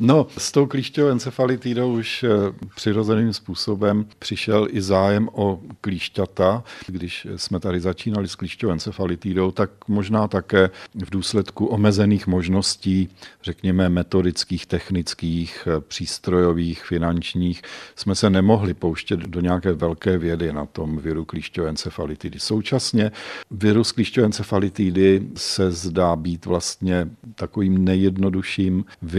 No, 0.00 0.26
s 0.38 0.52
tou 0.52 0.66
klíšťovou 0.66 1.10
encefalitidou 1.10 1.92
už 1.92 2.24
eh, 2.24 2.28
přirozeným 2.74 3.32
způsobem 3.32 4.06
přišel 4.18 4.68
i 4.70 4.82
zájem 4.82 5.28
o 5.32 5.60
klíšťata. 5.80 6.64
Když 6.86 7.26
jsme 7.36 7.60
tady 7.60 7.80
začínali 7.80 8.28
s 8.28 8.34
klíšťovou 8.34 8.72
encefalitidou, 8.72 9.50
tak 9.50 9.70
možná 9.88 10.28
také 10.28 10.70
v 10.94 11.10
důsledku 11.10 11.66
omezených 11.66 12.26
možností, 12.26 13.08
řekněme 13.42 13.88
metodických, 13.88 14.66
technických, 14.66 15.68
eh, 15.70 15.80
přístrojových, 15.80 16.84
finančních, 16.84 17.62
jsme 17.96 18.14
se 18.14 18.30
nemohli 18.30 18.74
pouštět 18.74 19.20
do 19.20 19.40
nějaké 19.40 19.72
velké 19.72 20.18
vědy 20.18 20.52
na 20.52 20.66
tom 20.66 20.98
viru 20.98 21.24
klíšťové 21.24 21.68
encefalitidy. 21.68 22.40
Současně 22.40 23.12
virus 23.50 23.92
klíšťové 23.92 24.26
encefalitidy 24.26 25.28
se 25.36 25.72
zdá 25.72 26.16
být 26.16 26.46
vlastně 26.46 27.08
takovým 27.34 27.84
nejjednodušším 27.84 28.84
virem, 29.02 29.15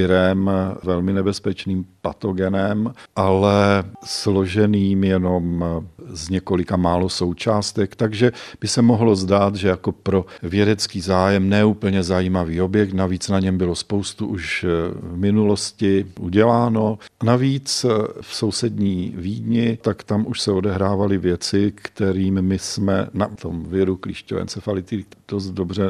velmi 0.83 1.13
nebezpečným 1.13 1.85
patogenem, 2.01 2.93
ale 3.15 3.83
složeným 4.03 5.03
jenom 5.03 5.65
z 6.09 6.29
několika 6.29 6.77
málo 6.77 7.09
součástek, 7.09 7.95
takže 7.95 8.31
by 8.61 8.67
se 8.67 8.81
mohlo 8.81 9.15
zdát, 9.15 9.55
že 9.55 9.67
jako 9.67 9.91
pro 9.91 10.25
vědecký 10.43 11.01
zájem 11.01 11.49
neúplně 11.49 12.03
zajímavý 12.03 12.61
objekt, 12.61 12.93
navíc 12.93 13.29
na 13.29 13.39
něm 13.39 13.57
bylo 13.57 13.75
spoustu 13.75 14.27
už 14.27 14.65
v 15.01 15.17
minulosti 15.17 16.05
uděláno. 16.19 16.97
Navíc 17.23 17.85
v 18.21 18.35
sousední 18.35 19.13
Vídni, 19.17 19.77
tak 19.81 20.03
tam 20.03 20.25
už 20.27 20.41
se 20.41 20.51
odehrávaly 20.51 21.17
věci, 21.17 21.73
kterým 21.75 22.41
my 22.41 22.59
jsme 22.59 23.07
na 23.13 23.27
tom 23.27 23.63
viru 23.63 23.95
klíšťové 23.95 24.41
encefality 24.41 25.05
dost 25.27 25.49
dobře 25.49 25.83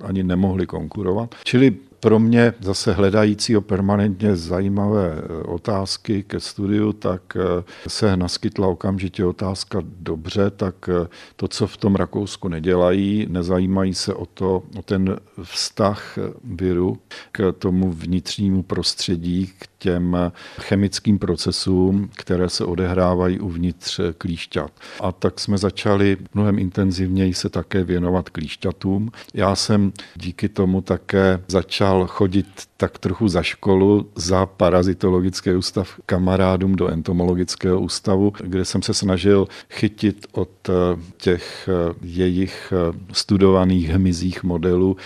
ani 0.00 0.22
nemohli 0.22 0.66
konkurovat. 0.66 1.34
Čili 1.44 1.76
pro 2.00 2.18
mě 2.18 2.54
zase 2.60 2.92
hledajícího 2.92 3.60
permanentně 3.60 4.36
zajímavé 4.36 5.12
e, 5.12 5.42
otázky 5.42 6.22
ke 6.22 6.40
studiu, 6.40 6.92
tak 6.92 7.36
e, 7.36 7.40
se 7.88 8.16
naskytla 8.16 8.68
okamžitě 8.68 9.24
otázka 9.24 9.82
dobře, 9.84 10.50
tak 10.50 10.88
e, 10.88 11.08
to, 11.36 11.48
co 11.48 11.66
v 11.66 11.76
tom 11.76 11.94
Rakousku 11.94 12.48
nedělají, 12.48 13.26
nezajímají 13.30 13.94
se 13.94 14.14
o, 14.14 14.26
to, 14.26 14.62
o 14.78 14.82
ten 14.82 15.16
vztah 15.42 16.18
viru 16.44 16.98
k 17.32 17.52
tomu 17.58 17.92
vnitřnímu 17.92 18.62
prostředí, 18.62 19.52
těm 19.78 20.16
chemickým 20.60 21.18
procesům, 21.18 22.10
které 22.16 22.48
se 22.48 22.64
odehrávají 22.64 23.40
uvnitř 23.40 24.00
klíšťat. 24.18 24.72
A 25.00 25.12
tak 25.12 25.40
jsme 25.40 25.58
začali 25.58 26.16
mnohem 26.34 26.58
intenzivněji 26.58 27.34
se 27.34 27.48
také 27.48 27.84
věnovat 27.84 28.28
klíšťatům. 28.28 29.10
Já 29.34 29.54
jsem 29.56 29.92
díky 30.16 30.48
tomu 30.48 30.80
také 30.80 31.40
začal 31.48 32.06
chodit 32.06 32.46
tak 32.80 32.98
trochu 32.98 33.28
za 33.28 33.42
školu, 33.42 34.10
za 34.14 34.46
parazitologický 34.46 35.50
ústav 35.50 36.00
kamarádům 36.06 36.76
do 36.76 36.88
entomologického 36.88 37.80
ústavu, 37.80 38.32
kde 38.40 38.64
jsem 38.64 38.82
se 38.82 38.94
snažil 38.94 39.48
chytit 39.70 40.26
od 40.32 40.50
eh, 40.68 40.72
těch 41.16 41.68
eh, 41.68 41.94
jejich 42.02 42.72
eh, 42.72 42.98
studovaných 43.12 43.88
hmyzích 43.88 44.44
modelů 44.44 44.96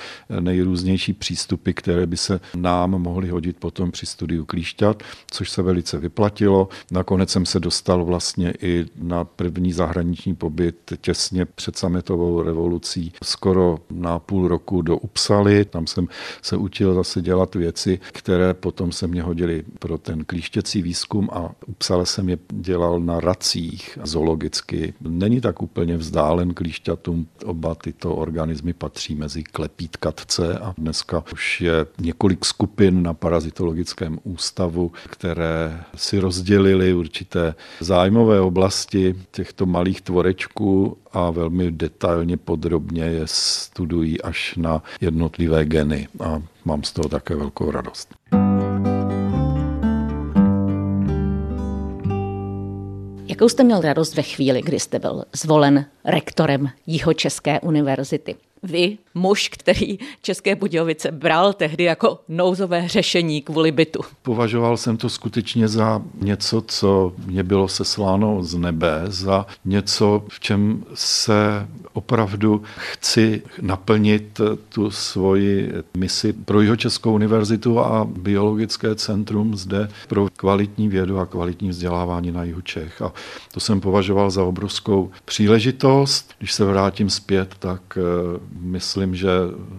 nejrůznější 0.41 1.13
přístupy, 1.13 1.73
které 1.73 2.07
by 2.07 2.17
se 2.17 2.41
nám 2.57 2.91
mohly 2.91 3.29
hodit 3.29 3.57
potom 3.57 3.91
při 3.91 4.07
studiu 4.07 4.45
klíšťat, 4.45 5.03
což 5.31 5.51
se 5.51 5.63
velice 5.63 5.99
vyplatilo. 5.99 6.69
Nakonec 6.91 7.31
jsem 7.31 7.47
se 7.47 7.61
dostal 7.61 8.05
vlastně 8.05 8.55
i 8.63 8.85
na 8.97 9.25
první 9.25 9.73
zahraniční 9.73 10.35
pobyt 10.35 10.93
těsně 11.01 11.45
před 11.45 11.77
sametovou 11.77 12.43
revolucí, 12.43 13.13
skoro 13.25 13.79
na 13.91 14.19
půl 14.19 14.49
roku 14.49 14.83
do 14.83 14.97
Upsaly. 14.97 15.65
Tam 15.65 15.87
jsem 15.87 16.09
se 16.43 16.57
učil 16.57 16.95
zase 16.95 17.23
dělat 17.23 17.55
věci, 17.63 18.01
které 18.13 18.55
potom 18.55 18.93
se 18.93 19.07
mě 19.07 19.23
hodily 19.23 19.65
pro 19.79 19.99
ten 19.99 20.25
klíštěcí 20.25 20.83
výzkum 20.83 21.29
a 21.33 21.51
psal 21.79 22.07
jsem 22.07 22.29
je 22.29 22.39
dělal 22.53 23.01
na 23.01 23.21
racích 23.21 23.99
zoologicky. 24.03 24.95
Není 25.01 25.41
tak 25.41 25.63
úplně 25.63 25.97
vzdálen 25.97 26.55
klíšťatům. 26.55 27.27
Oba 27.45 27.75
tyto 27.75 28.17
organismy 28.17 28.73
patří 28.73 29.15
mezi 29.15 29.43
klepítkatce 29.43 30.59
a 30.59 30.75
dneska 30.79 31.25
už 31.33 31.61
je 31.61 31.87
několik 32.01 32.45
skupin 32.45 33.03
na 33.03 33.15
parazitologickém 33.15 34.19
ústavu, 34.25 34.93
které 35.11 35.81
si 35.97 36.19
rozdělili 36.19 36.95
určité 36.95 37.55
zájmové 37.81 38.41
oblasti 38.41 39.15
těchto 39.31 39.67
malých 39.67 40.01
tvorečků 40.01 40.97
a 41.13 41.31
velmi 41.31 41.71
detailně 41.71 42.37
podrobně 42.37 43.05
je 43.05 43.23
studují 43.25 44.23
až 44.23 44.57
na 44.57 44.83
jednotlivé 45.01 45.65
geny. 45.65 46.09
A 46.21 46.43
mám 46.65 46.83
z 46.83 46.93
toho 46.93 47.09
také 47.09 47.35
velkou 47.35 47.52
radost. 47.61 48.15
Jakou 53.27 53.49
jste 53.49 53.65
měl 53.65 53.81
radost 53.81 54.15
ve 54.15 54.23
chvíli, 54.23 54.63
kdy 54.63 54.81
jste 54.81 54.99
byl 54.99 55.25
zvolen 55.33 55.87
rektorem 56.05 56.69
Jihočeské 56.87 57.61
univerzity? 57.61 58.37
Vy, 58.63 58.99
muž, 59.15 59.49
který 59.49 59.99
České 60.23 60.55
Budějovice 60.55 61.11
bral 61.11 61.53
tehdy 61.53 61.85
jako 61.85 62.19
nouzové 62.29 62.89
řešení 62.89 63.43
kvůli 63.43 63.73
bytu. 63.73 64.01
Považoval 64.23 64.77
jsem 64.77 64.97
to 64.97 65.09
skutečně 65.09 65.69
za 65.69 66.03
něco, 66.21 66.63
co 66.67 67.13
mě 67.27 67.43
bylo 67.43 67.69
sesláno 67.69 68.43
z 68.43 68.55
nebe, 68.55 69.03
za 69.07 69.47
něco, 69.65 70.25
v 70.29 70.41
čem 70.41 70.85
se 70.95 71.69
opravdu 71.93 72.63
chci 72.77 73.43
naplnit 73.61 74.41
tu 74.69 74.91
svoji 74.91 75.73
misi 75.97 76.33
pro 76.33 76.61
jeho 76.61 76.77
Českou 76.77 77.15
univerzitu 77.15 77.81
a 77.81 78.05
biologické 78.05 78.95
centrum 78.95 79.57
zde 79.57 79.89
pro 80.09 80.29
kvalitní 80.37 80.89
vědu 80.89 81.19
a 81.19 81.27
kvalitní 81.27 81.69
vzdělávání 81.69 82.33
na 82.33 82.45
jihu 82.45 82.61
Čech. 82.61 83.03
A 83.03 83.13
to 83.53 83.61
jsem 83.61 83.81
považoval 83.81 84.31
za 84.31 84.45
obrovskou 84.45 85.11
příležitost. 85.25 86.35
Když 86.39 86.53
se 86.53 86.65
vrátím 86.65 87.11
zpět, 87.11 87.55
tak 87.59 87.99
eh, 87.99 88.41
myslím, 88.61 89.15
že 89.15 89.29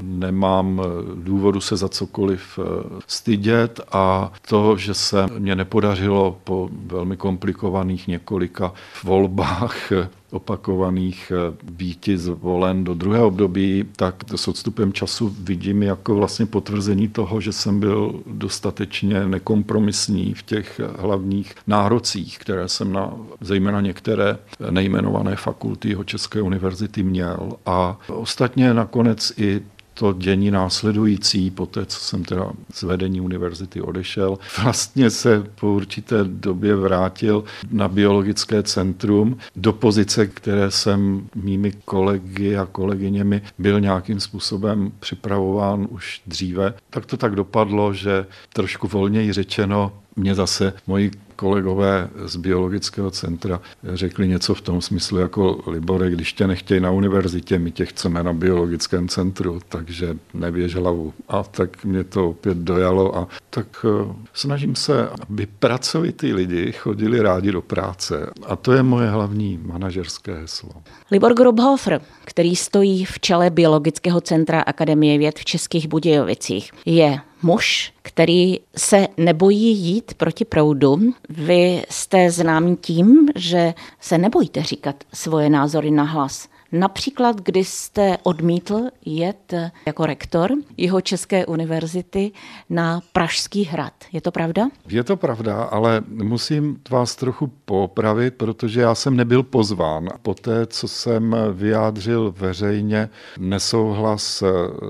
nemám 0.02 0.82
důvodu 1.16 1.62
se 1.62 1.78
za 1.78 1.90
cokoliv 1.90 2.60
eh, 2.60 2.64
stydět 3.08 3.80
a 3.92 4.34
to, 4.48 4.78
že 4.78 4.94
se 4.94 5.28
mě 5.40 5.56
nepodařilo 5.56 6.38
po 6.44 6.70
velmi 6.86 7.18
komplikovaných 7.18 8.08
několika 8.08 8.74
volbách 9.04 9.92
opakovaných 10.34 11.32
eh, 11.32 11.56
býti 11.72 12.18
zvolen 12.18 12.84
do 12.84 12.94
druhého 12.94 13.28
období, 13.28 13.86
tak 13.96 14.16
s 14.36 14.48
odstupem 14.48 14.94
času 14.94 15.36
vidím 15.40 15.84
jako 15.84 16.16
vlastně 16.16 16.46
potvrzení 16.46 17.08
toho, 17.08 17.42
že 17.42 17.54
jsem 17.54 17.80
byl 17.80 18.20
dostatečně 18.28 19.28
nekompromisní 19.28 20.34
v 20.34 20.44
těch 20.44 20.82
hlavních 20.98 21.56
nárocích, 21.68 22.40
které 22.40 22.70
jsem 22.70 22.94
na 22.94 23.14
zejména 23.42 23.82
některé 23.82 24.38
nejmenované 24.70 25.36
fakulty 25.36 25.90
jeho 25.90 26.04
České 26.04 26.42
univerzity 26.42 27.04
měl. 27.04 27.50
A 27.66 28.00
ostatně 28.08 28.74
nakonec 28.74 29.34
i 29.38 29.62
to 29.94 30.14
dění 30.14 30.52
následující, 30.52 31.52
po 31.52 31.66
té, 31.66 31.86
co 31.86 32.00
jsem 32.00 32.24
teda 32.24 32.52
z 32.74 32.84
vedení 32.84 33.22
univerzity 33.22 33.82
odešel, 33.82 34.40
vlastně 34.64 35.10
se 35.10 35.44
po 35.60 35.74
určité 35.74 36.24
době 36.24 36.76
vrátil 36.76 37.44
na 37.72 37.88
biologické 37.88 38.64
centrum 38.64 39.38
do 39.56 39.74
pozice, 39.74 40.28
které 40.28 40.72
jsem 40.72 41.28
mými 41.36 41.74
kolegy 41.86 42.58
a 42.58 42.66
kolegyněmi 42.66 43.42
byl 43.58 43.80
nějakým 43.80 44.20
způsobem 44.20 44.92
připravován 45.00 45.88
už 45.90 46.22
dříve. 46.28 46.74
Tak 46.90 47.06
to 47.06 47.18
tak 47.18 47.36
dopadlo, 47.36 47.94
že 47.94 48.26
trošku 48.54 48.88
volněji 48.88 49.34
řečeno 49.34 49.92
mě 50.16 50.36
zase 50.36 50.74
moji 50.88 51.12
kolegové 51.44 52.10
z 52.26 52.36
biologického 52.36 53.12
centra 53.12 53.62
řekli 53.84 54.28
něco 54.28 54.56
v 54.56 54.62
tom 54.62 54.82
smyslu 54.82 55.18
jako 55.18 55.60
Libore, 55.68 56.10
když 56.10 56.34
tě 56.34 56.48
nechtějí 56.48 56.80
na 56.80 56.92
univerzitě, 56.92 57.60
my 57.60 57.72
tě 57.72 57.86
chceme 57.86 58.24
na 58.24 58.34
biologickém 58.34 59.08
centru, 59.08 59.60
takže 59.70 60.18
neběž 60.34 60.76
hlavu. 60.76 61.14
A 61.28 61.44
tak 61.44 61.86
mě 61.86 62.04
to 62.04 62.30
opět 62.30 62.58
dojalo 62.58 63.18
a 63.18 63.28
tak 63.50 63.86
eh, 63.86 64.14
snažím 64.34 64.76
se, 64.76 65.10
aby 65.28 65.48
pracovitý 65.60 66.34
lidi 66.34 66.72
chodili 66.72 67.22
rádi 67.22 67.52
do 67.52 67.62
práce. 67.62 68.30
A 68.48 68.56
to 68.56 68.74
je 68.74 68.84
moje 68.84 69.10
hlavní 69.10 69.60
manažerské 69.64 70.34
heslo. 70.34 70.72
Libor 71.12 71.34
Grubhofer, 71.34 72.02
který 72.26 72.56
stojí 72.56 73.06
v 73.06 73.20
čele 73.20 73.50
Biologického 73.50 74.22
centra 74.22 74.62
Akademie 74.62 75.18
věd 75.18 75.40
v 75.40 75.46
Českých 75.46 75.88
Budějovicích, 75.88 76.72
je 76.86 77.20
muž, 77.44 77.94
který 78.02 78.60
se 78.78 79.08
nebojí 79.18 79.78
jít 79.78 80.14
proti 80.14 80.46
proudu. 80.46 81.00
Vy 81.30 81.84
jste 81.90 82.32
známí 82.32 82.76
tím, 82.76 83.30
že 83.36 83.74
se 84.00 84.18
nebojíte 84.18 84.64
říkat 84.64 84.96
svoje 85.14 85.50
názory 85.50 85.92
na 85.92 86.04
hlas 86.04 86.48
Například, 86.74 87.42
kdy 87.42 87.64
jste 87.64 88.18
odmítl 88.24 88.82
jet 89.06 89.54
jako 89.86 90.06
rektor 90.06 90.52
jeho 90.78 91.02
České 91.02 91.46
univerzity 91.46 92.32
na 92.70 93.02
Pražský 93.14 93.64
hrad. 93.64 93.94
Je 94.12 94.22
to 94.22 94.32
pravda? 94.32 94.70
Je 94.90 95.04
to 95.04 95.18
pravda, 95.18 95.64
ale 95.64 96.04
musím 96.08 96.78
vás 96.90 97.16
trochu 97.16 97.52
popravit, 97.66 98.34
protože 98.34 98.82
já 98.82 98.96
jsem 98.96 99.16
nebyl 99.16 99.44
pozván. 99.44 100.08
Poté, 100.22 100.66
co 100.66 100.88
jsem 100.88 101.36
vyjádřil 101.54 102.34
veřejně 102.38 103.10
nesouhlas 103.40 104.44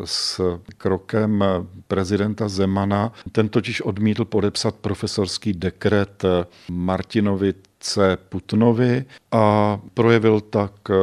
s 0.05 0.41
krokem 0.77 1.43
prezidenta 1.87 2.49
Zemana, 2.49 3.11
ten 3.31 3.49
totiž 3.49 3.81
odmítl 3.81 4.25
podepsat 4.25 4.75
profesorský 4.75 5.53
dekret 5.53 6.23
Martinovi 6.71 7.53
C. 7.83 8.17
Putnovi 8.29 9.05
a 9.31 9.79
projevil 9.93 10.41
tak 10.41 10.71
eh, 10.89 10.93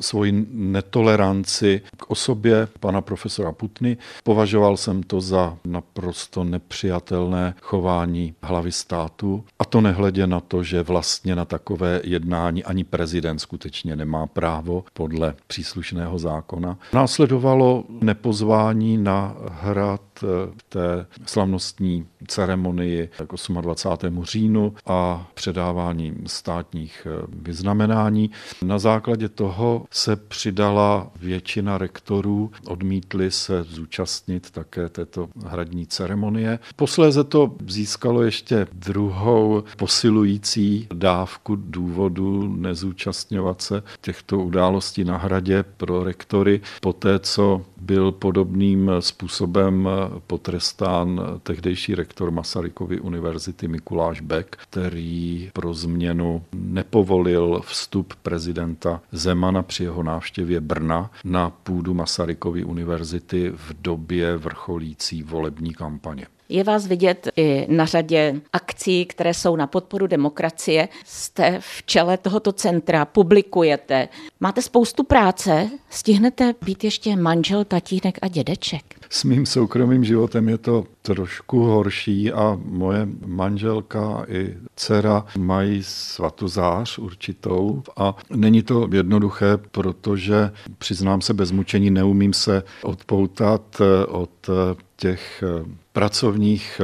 svoji 0.00 0.46
netoleranci 0.52 1.80
k 1.96 2.10
osobě 2.10 2.68
pana 2.80 3.00
profesora 3.00 3.52
Putny. 3.52 3.96
Považoval 4.24 4.76
jsem 4.76 5.02
to 5.02 5.20
za 5.20 5.56
naprosto 5.64 6.44
nepřijatelné 6.44 7.54
chování 7.60 8.34
hlavy 8.42 8.72
státu 8.72 9.44
a 9.58 9.64
to 9.64 9.80
nehledě 9.80 10.26
na 10.26 10.40
to, 10.40 10.62
že 10.62 10.82
vlastně 10.82 11.36
na 11.36 11.44
takové 11.44 12.00
jednání 12.04 12.64
ani 12.64 12.84
prezident 12.84 13.38
skutečně 13.38 13.96
nemá 13.96 14.26
právo 14.26 14.84
podle 14.92 15.34
příslušného 15.46 16.18
zákona. 16.18 16.78
Následovalo 16.92 17.84
nepozvání 17.88 18.98
na 18.98 19.36
hrad 19.50 20.00
v 20.22 20.24
eh, 20.24 20.54
té 20.68 21.06
slavnostní 21.26 22.06
ceremonii 22.26 23.08
k 23.26 23.60
28. 23.60 24.24
říjnu 24.24 24.74
a 24.86 25.28
předávání 25.34 26.14
státních 26.26 27.06
eh, 27.10 27.26
vyznamenání. 27.42 28.30
Na 28.62 28.78
základě 28.78 29.28
toho 29.28 29.84
se 29.90 30.16
přidala 30.16 31.10
většina 31.20 31.78
rektorů, 31.78 32.50
odmítli 32.66 33.30
se 33.30 33.62
zúčastnit 33.62 34.50
také 34.50 34.88
této 34.88 35.28
hradní 35.46 35.86
ceremonie. 35.86 36.58
Posléze 36.76 37.24
to 37.24 37.54
získalo 37.68 38.22
ještě 38.22 38.66
druhou 38.72 39.62
posilující 39.76 40.86
dávku 40.94 41.56
důvodu 41.56 42.56
nezúčastňovat 42.56 43.62
se 43.62 43.82
těchto 44.00 44.38
událostí 44.38 45.04
na 45.04 45.16
hradě 45.16 45.64
pro 45.76 46.04
rektory, 46.04 46.60
poté 46.80 47.18
co 47.18 47.62
byl 47.76 48.12
podobným 48.12 48.90
způsobem 49.00 49.88
potrestán 50.26 51.20
tehdejší 51.42 51.94
rektor 51.94 52.30
Masarykovy 52.30 53.00
univerzity 53.00 53.68
Mikuláš 53.68 54.20
Beck, 54.20 54.56
který 54.56 55.50
pro 55.52 55.74
změnu 55.74 56.44
nepovolil 56.52 57.60
vstup 57.64 58.14
prezidenta 58.22 59.00
Zemana 59.12 59.62
při 59.62 59.82
jeho 59.82 60.02
návštěvě 60.02 60.60
Brna 60.60 61.10
na 61.24 61.50
půdu 61.50 61.94
Masarykovy 61.94 62.64
univerzity 62.64 63.52
v 63.56 63.82
době 63.82 64.36
vrcholící 64.36 65.22
volební 65.22 65.74
kampaně. 65.74 66.26
Je 66.48 66.64
vás 66.64 66.86
vidět 66.86 67.28
i 67.36 67.66
na 67.70 67.84
řadě 67.86 68.40
akcí, 68.52 69.06
které 69.06 69.34
jsou 69.34 69.56
na 69.56 69.66
podporu 69.66 70.06
demokracie. 70.06 70.88
Jste 71.04 71.60
v 71.60 71.82
čele 71.86 72.16
tohoto 72.16 72.52
centra, 72.52 73.04
publikujete. 73.04 74.08
Máte 74.40 74.62
spoustu 74.62 75.04
práce, 75.04 75.70
stihnete 75.90 76.54
být 76.64 76.84
ještě 76.84 77.16
manžel, 77.16 77.64
tatínek 77.64 78.18
a 78.22 78.28
dědeček. 78.28 78.95
S 79.10 79.24
mým 79.24 79.46
soukromým 79.46 80.04
životem 80.04 80.48
je 80.48 80.58
to 80.58 80.84
trošku 81.02 81.62
horší 81.62 82.32
a 82.32 82.58
moje 82.64 83.08
manželka 83.26 84.24
i 84.28 84.54
dcera 84.76 85.24
mají 85.38 85.82
svatozář 85.82 86.98
určitou 86.98 87.82
a 87.96 88.14
není 88.30 88.62
to 88.62 88.88
jednoduché, 88.92 89.56
protože 89.56 90.50
přiznám 90.78 91.20
se 91.20 91.34
bez 91.34 91.50
mučení, 91.50 91.90
neumím 91.90 92.32
se 92.32 92.62
odpoutat 92.82 93.80
od 94.08 94.50
těch 94.96 95.44
pracovních 95.92 96.80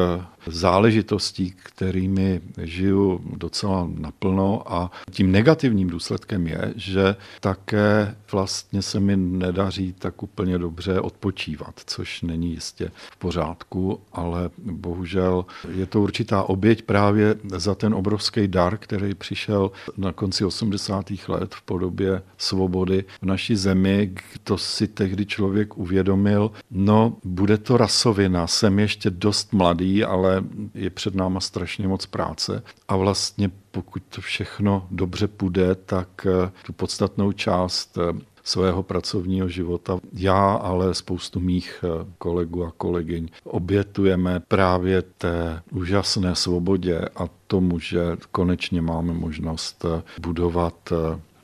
záležitostí, 0.46 1.54
kterými 1.62 2.40
žiju 2.58 3.20
docela 3.36 3.88
naplno 3.98 4.72
a 4.72 4.90
tím 5.10 5.32
negativním 5.32 5.88
důsledkem 5.88 6.46
je, 6.46 6.72
že 6.76 7.16
také 7.40 8.14
vlastně 8.32 8.82
se 8.82 9.00
mi 9.00 9.16
nedaří 9.16 9.94
tak 9.98 10.22
úplně 10.22 10.58
dobře 10.58 11.00
odpočívat, 11.00 11.80
což 11.86 12.22
není 12.22 12.50
jistě 12.50 12.90
v 13.12 13.16
pořádku, 13.16 14.00
ale 14.12 14.50
bohužel 14.58 15.44
je 15.70 15.86
to 15.86 16.00
určitá 16.00 16.42
oběť 16.42 16.82
právě 16.82 17.34
za 17.56 17.74
ten 17.74 17.94
obrovský 17.94 18.48
dar, 18.48 18.78
který 18.78 19.14
přišel 19.14 19.70
na 19.96 20.12
konci 20.12 20.44
80. 20.44 21.10
let 21.28 21.54
v 21.54 21.62
podobě 21.62 22.22
svobody 22.38 23.04
v 23.22 23.26
naší 23.26 23.56
zemi. 23.56 24.12
To 24.44 24.58
si 24.58 24.88
tehdy 24.88 25.26
člověk 25.26 25.78
uvědomil, 25.78 26.50
no 26.70 27.16
bude 27.24 27.58
to 27.58 27.76
rasovina, 27.76 28.46
jsem 28.46 28.78
ještě 28.78 29.10
dost 29.10 29.52
mladý, 29.52 30.04
ale 30.04 30.31
je 30.74 30.90
před 30.90 31.14
náma 31.14 31.40
strašně 31.40 31.88
moc 31.88 32.06
práce 32.06 32.62
a 32.88 32.96
vlastně 32.96 33.50
pokud 33.70 34.02
to 34.14 34.20
všechno 34.20 34.86
dobře 34.90 35.28
půjde, 35.28 35.74
tak 35.74 36.26
eh, 36.26 36.52
tu 36.66 36.72
podstatnou 36.72 37.32
část 37.32 37.98
eh, 37.98 38.20
svého 38.44 38.82
pracovního 38.82 39.48
života. 39.48 39.98
Já, 40.12 40.54
ale 40.54 40.94
spoustu 40.94 41.40
mých 41.40 41.84
eh, 41.84 42.06
kolegů 42.18 42.64
a 42.64 42.72
kolegyň 42.76 43.28
obětujeme 43.44 44.40
právě 44.40 45.02
té 45.02 45.62
úžasné 45.70 46.34
svobodě 46.34 47.00
a 47.16 47.28
tomu, 47.46 47.78
že 47.78 48.16
konečně 48.30 48.82
máme 48.82 49.12
možnost 49.12 49.84
budovat 50.20 50.92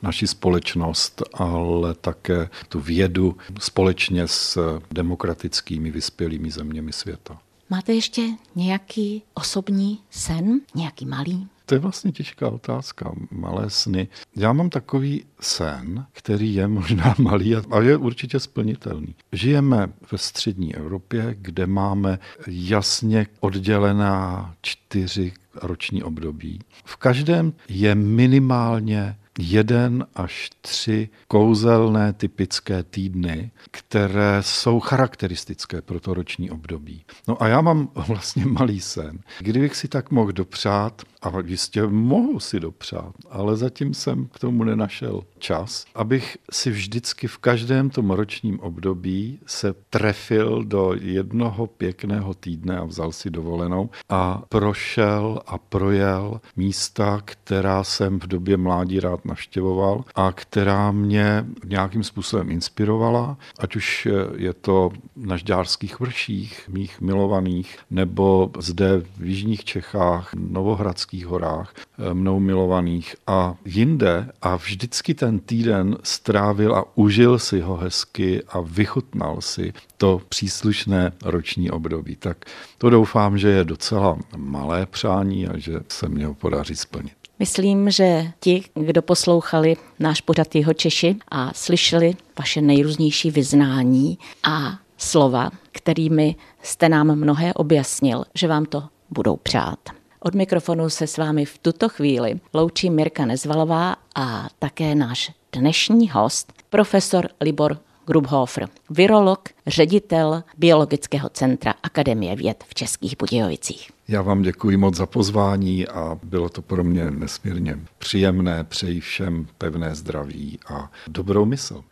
naši 0.01 0.27
společnost, 0.27 1.23
ale 1.33 1.93
také 1.93 2.49
tu 2.69 2.79
vědu 2.79 3.37
společně 3.59 4.27
s 4.27 4.79
demokratickými 4.91 5.91
vyspělými 5.91 6.51
zeměmi 6.51 6.93
světa. 6.93 7.39
Máte 7.71 7.93
ještě 7.93 8.21
nějaký 8.55 9.23
osobní 9.33 9.99
sen, 10.09 10.61
nějaký 10.75 11.05
malý? 11.05 11.47
To 11.65 11.75
je 11.75 11.79
vlastně 11.79 12.11
těžká 12.11 12.49
otázka, 12.49 13.11
malé 13.31 13.69
sny. 13.69 14.07
Já 14.35 14.53
mám 14.53 14.69
takový 14.69 15.25
sen, 15.41 16.05
který 16.11 16.53
je 16.53 16.67
možná 16.67 17.15
malý 17.19 17.55
a 17.55 17.81
je 17.81 17.97
určitě 17.97 18.39
splnitelný. 18.39 19.15
Žijeme 19.31 19.87
ve 20.11 20.17
střední 20.17 20.75
Evropě, 20.75 21.35
kde 21.41 21.67
máme 21.67 22.19
jasně 22.47 23.27
oddělená 23.39 24.55
čtyři 24.61 25.33
roční 25.55 26.03
období. 26.03 26.59
V 26.85 26.95
každém 26.95 27.53
je 27.69 27.95
minimálně 27.95 29.15
jeden 29.39 30.05
až 30.15 30.49
tři 30.61 31.09
kouzelné 31.27 32.13
typické 32.13 32.83
týdny, 32.83 33.51
které 33.71 34.37
jsou 34.41 34.79
charakteristické 34.79 35.81
pro 35.81 35.99
to 35.99 36.13
roční 36.13 36.51
období. 36.51 37.05
No 37.27 37.43
a 37.43 37.47
já 37.47 37.61
mám 37.61 37.89
vlastně 38.07 38.45
malý 38.45 38.81
sen. 38.81 39.19
Kdybych 39.39 39.75
si 39.75 39.87
tak 39.87 40.11
mohl 40.11 40.31
dopřát, 40.31 41.01
a 41.21 41.31
jistě 41.45 41.87
mohu 41.87 42.39
si 42.39 42.59
dopřát, 42.59 43.13
ale 43.29 43.57
zatím 43.57 43.93
jsem 43.93 44.25
k 44.25 44.39
tomu 44.39 44.63
nenašel 44.63 45.21
čas, 45.39 45.85
abych 45.95 46.37
si 46.51 46.71
vždycky 46.71 47.27
v 47.27 47.37
každém 47.37 47.89
tom 47.89 48.11
ročním 48.11 48.59
období 48.59 49.39
se 49.45 49.73
trefil 49.89 50.63
do 50.63 50.93
jednoho 50.99 51.67
pěkného 51.67 52.33
týdne 52.33 52.77
a 52.77 52.83
vzal 52.83 53.11
si 53.11 53.29
dovolenou 53.29 53.89
a 54.09 54.43
prošel 54.49 55.41
a 55.47 55.57
projel 55.57 56.41
místa, 56.55 57.21
která 57.25 57.83
jsem 57.83 58.19
v 58.19 58.27
době 58.27 58.57
mládí 58.57 58.99
rád 58.99 59.25
navštěvoval 59.25 60.03
a 60.15 60.31
která 60.31 60.91
mě 60.91 61.45
nějakým 61.65 62.03
způsobem 62.03 62.51
inspirovala, 62.51 63.37
ať 63.59 63.75
už 63.75 64.07
je 64.35 64.53
to 64.53 64.89
na 65.15 65.37
Žďárských 65.37 65.99
vrších, 65.99 66.69
mých 66.69 67.01
milovaných, 67.01 67.77
nebo 67.91 68.51
zde 68.59 69.01
v 69.17 69.25
Jižních 69.25 69.63
Čechách, 69.63 70.31
Novohradských 70.35 71.08
horách, 71.17 71.73
mnou 72.13 72.39
milovaných 72.39 73.15
a 73.27 73.55
jinde 73.65 74.29
a 74.41 74.55
vždycky 74.55 75.13
ten 75.13 75.39
týden 75.39 75.97
strávil 76.03 76.75
a 76.75 76.85
užil 76.95 77.39
si 77.39 77.59
ho 77.61 77.77
hezky 77.77 78.43
a 78.43 78.61
vychutnal 78.61 79.41
si 79.41 79.73
to 79.97 80.21
příslušné 80.29 81.11
roční 81.25 81.71
období. 81.71 82.15
Tak 82.15 82.45
to 82.77 82.89
doufám, 82.89 83.37
že 83.37 83.49
je 83.49 83.63
docela 83.63 84.17
malé 84.37 84.85
přání 84.85 85.47
a 85.47 85.57
že 85.57 85.73
se 85.87 86.09
mě 86.09 86.25
ho 86.25 86.33
podaří 86.33 86.75
splnit. 86.75 87.13
Myslím, 87.39 87.91
že 87.91 88.31
ti, 88.39 88.63
kdo 88.73 89.01
poslouchali 89.01 89.77
náš 89.99 90.21
pořad 90.21 90.55
jeho 90.55 90.73
Češi 90.73 91.15
a 91.31 91.53
slyšeli 91.53 92.13
vaše 92.39 92.61
nejrůznější 92.61 93.31
vyznání 93.31 94.17
a 94.43 94.79
slova, 94.97 95.49
kterými 95.71 96.35
jste 96.63 96.89
nám 96.89 97.15
mnohé 97.15 97.53
objasnil, 97.53 98.23
že 98.35 98.47
vám 98.47 98.65
to 98.65 98.83
budou 99.09 99.37
přát. 99.37 99.98
Od 100.21 100.35
mikrofonu 100.35 100.89
se 100.89 101.07
s 101.07 101.17
vámi 101.17 101.45
v 101.45 101.57
tuto 101.57 101.89
chvíli 101.89 102.39
loučí 102.53 102.89
Mirka 102.89 103.25
Nezvalová 103.25 103.95
a 104.15 104.49
také 104.59 104.95
náš 104.95 105.31
dnešní 105.53 106.09
host, 106.09 106.53
profesor 106.69 107.29
Libor 107.41 107.77
Grubhofer, 108.05 108.69
virolog, 108.89 109.49
ředitel 109.67 110.43
Biologického 110.57 111.29
centra 111.29 111.73
Akademie 111.83 112.35
věd 112.35 112.63
v 112.67 112.75
Českých 112.75 113.17
Budějovicích. 113.17 113.91
Já 114.07 114.21
vám 114.21 114.41
děkuji 114.41 114.77
moc 114.77 114.95
za 114.95 115.05
pozvání 115.05 115.87
a 115.87 116.19
bylo 116.23 116.49
to 116.49 116.61
pro 116.61 116.83
mě 116.83 117.11
nesmírně 117.11 117.79
příjemné. 117.97 118.63
Přeji 118.63 118.99
všem 118.99 119.47
pevné 119.57 119.95
zdraví 119.95 120.59
a 120.67 120.91
dobrou 121.07 121.45
mysl. 121.45 121.83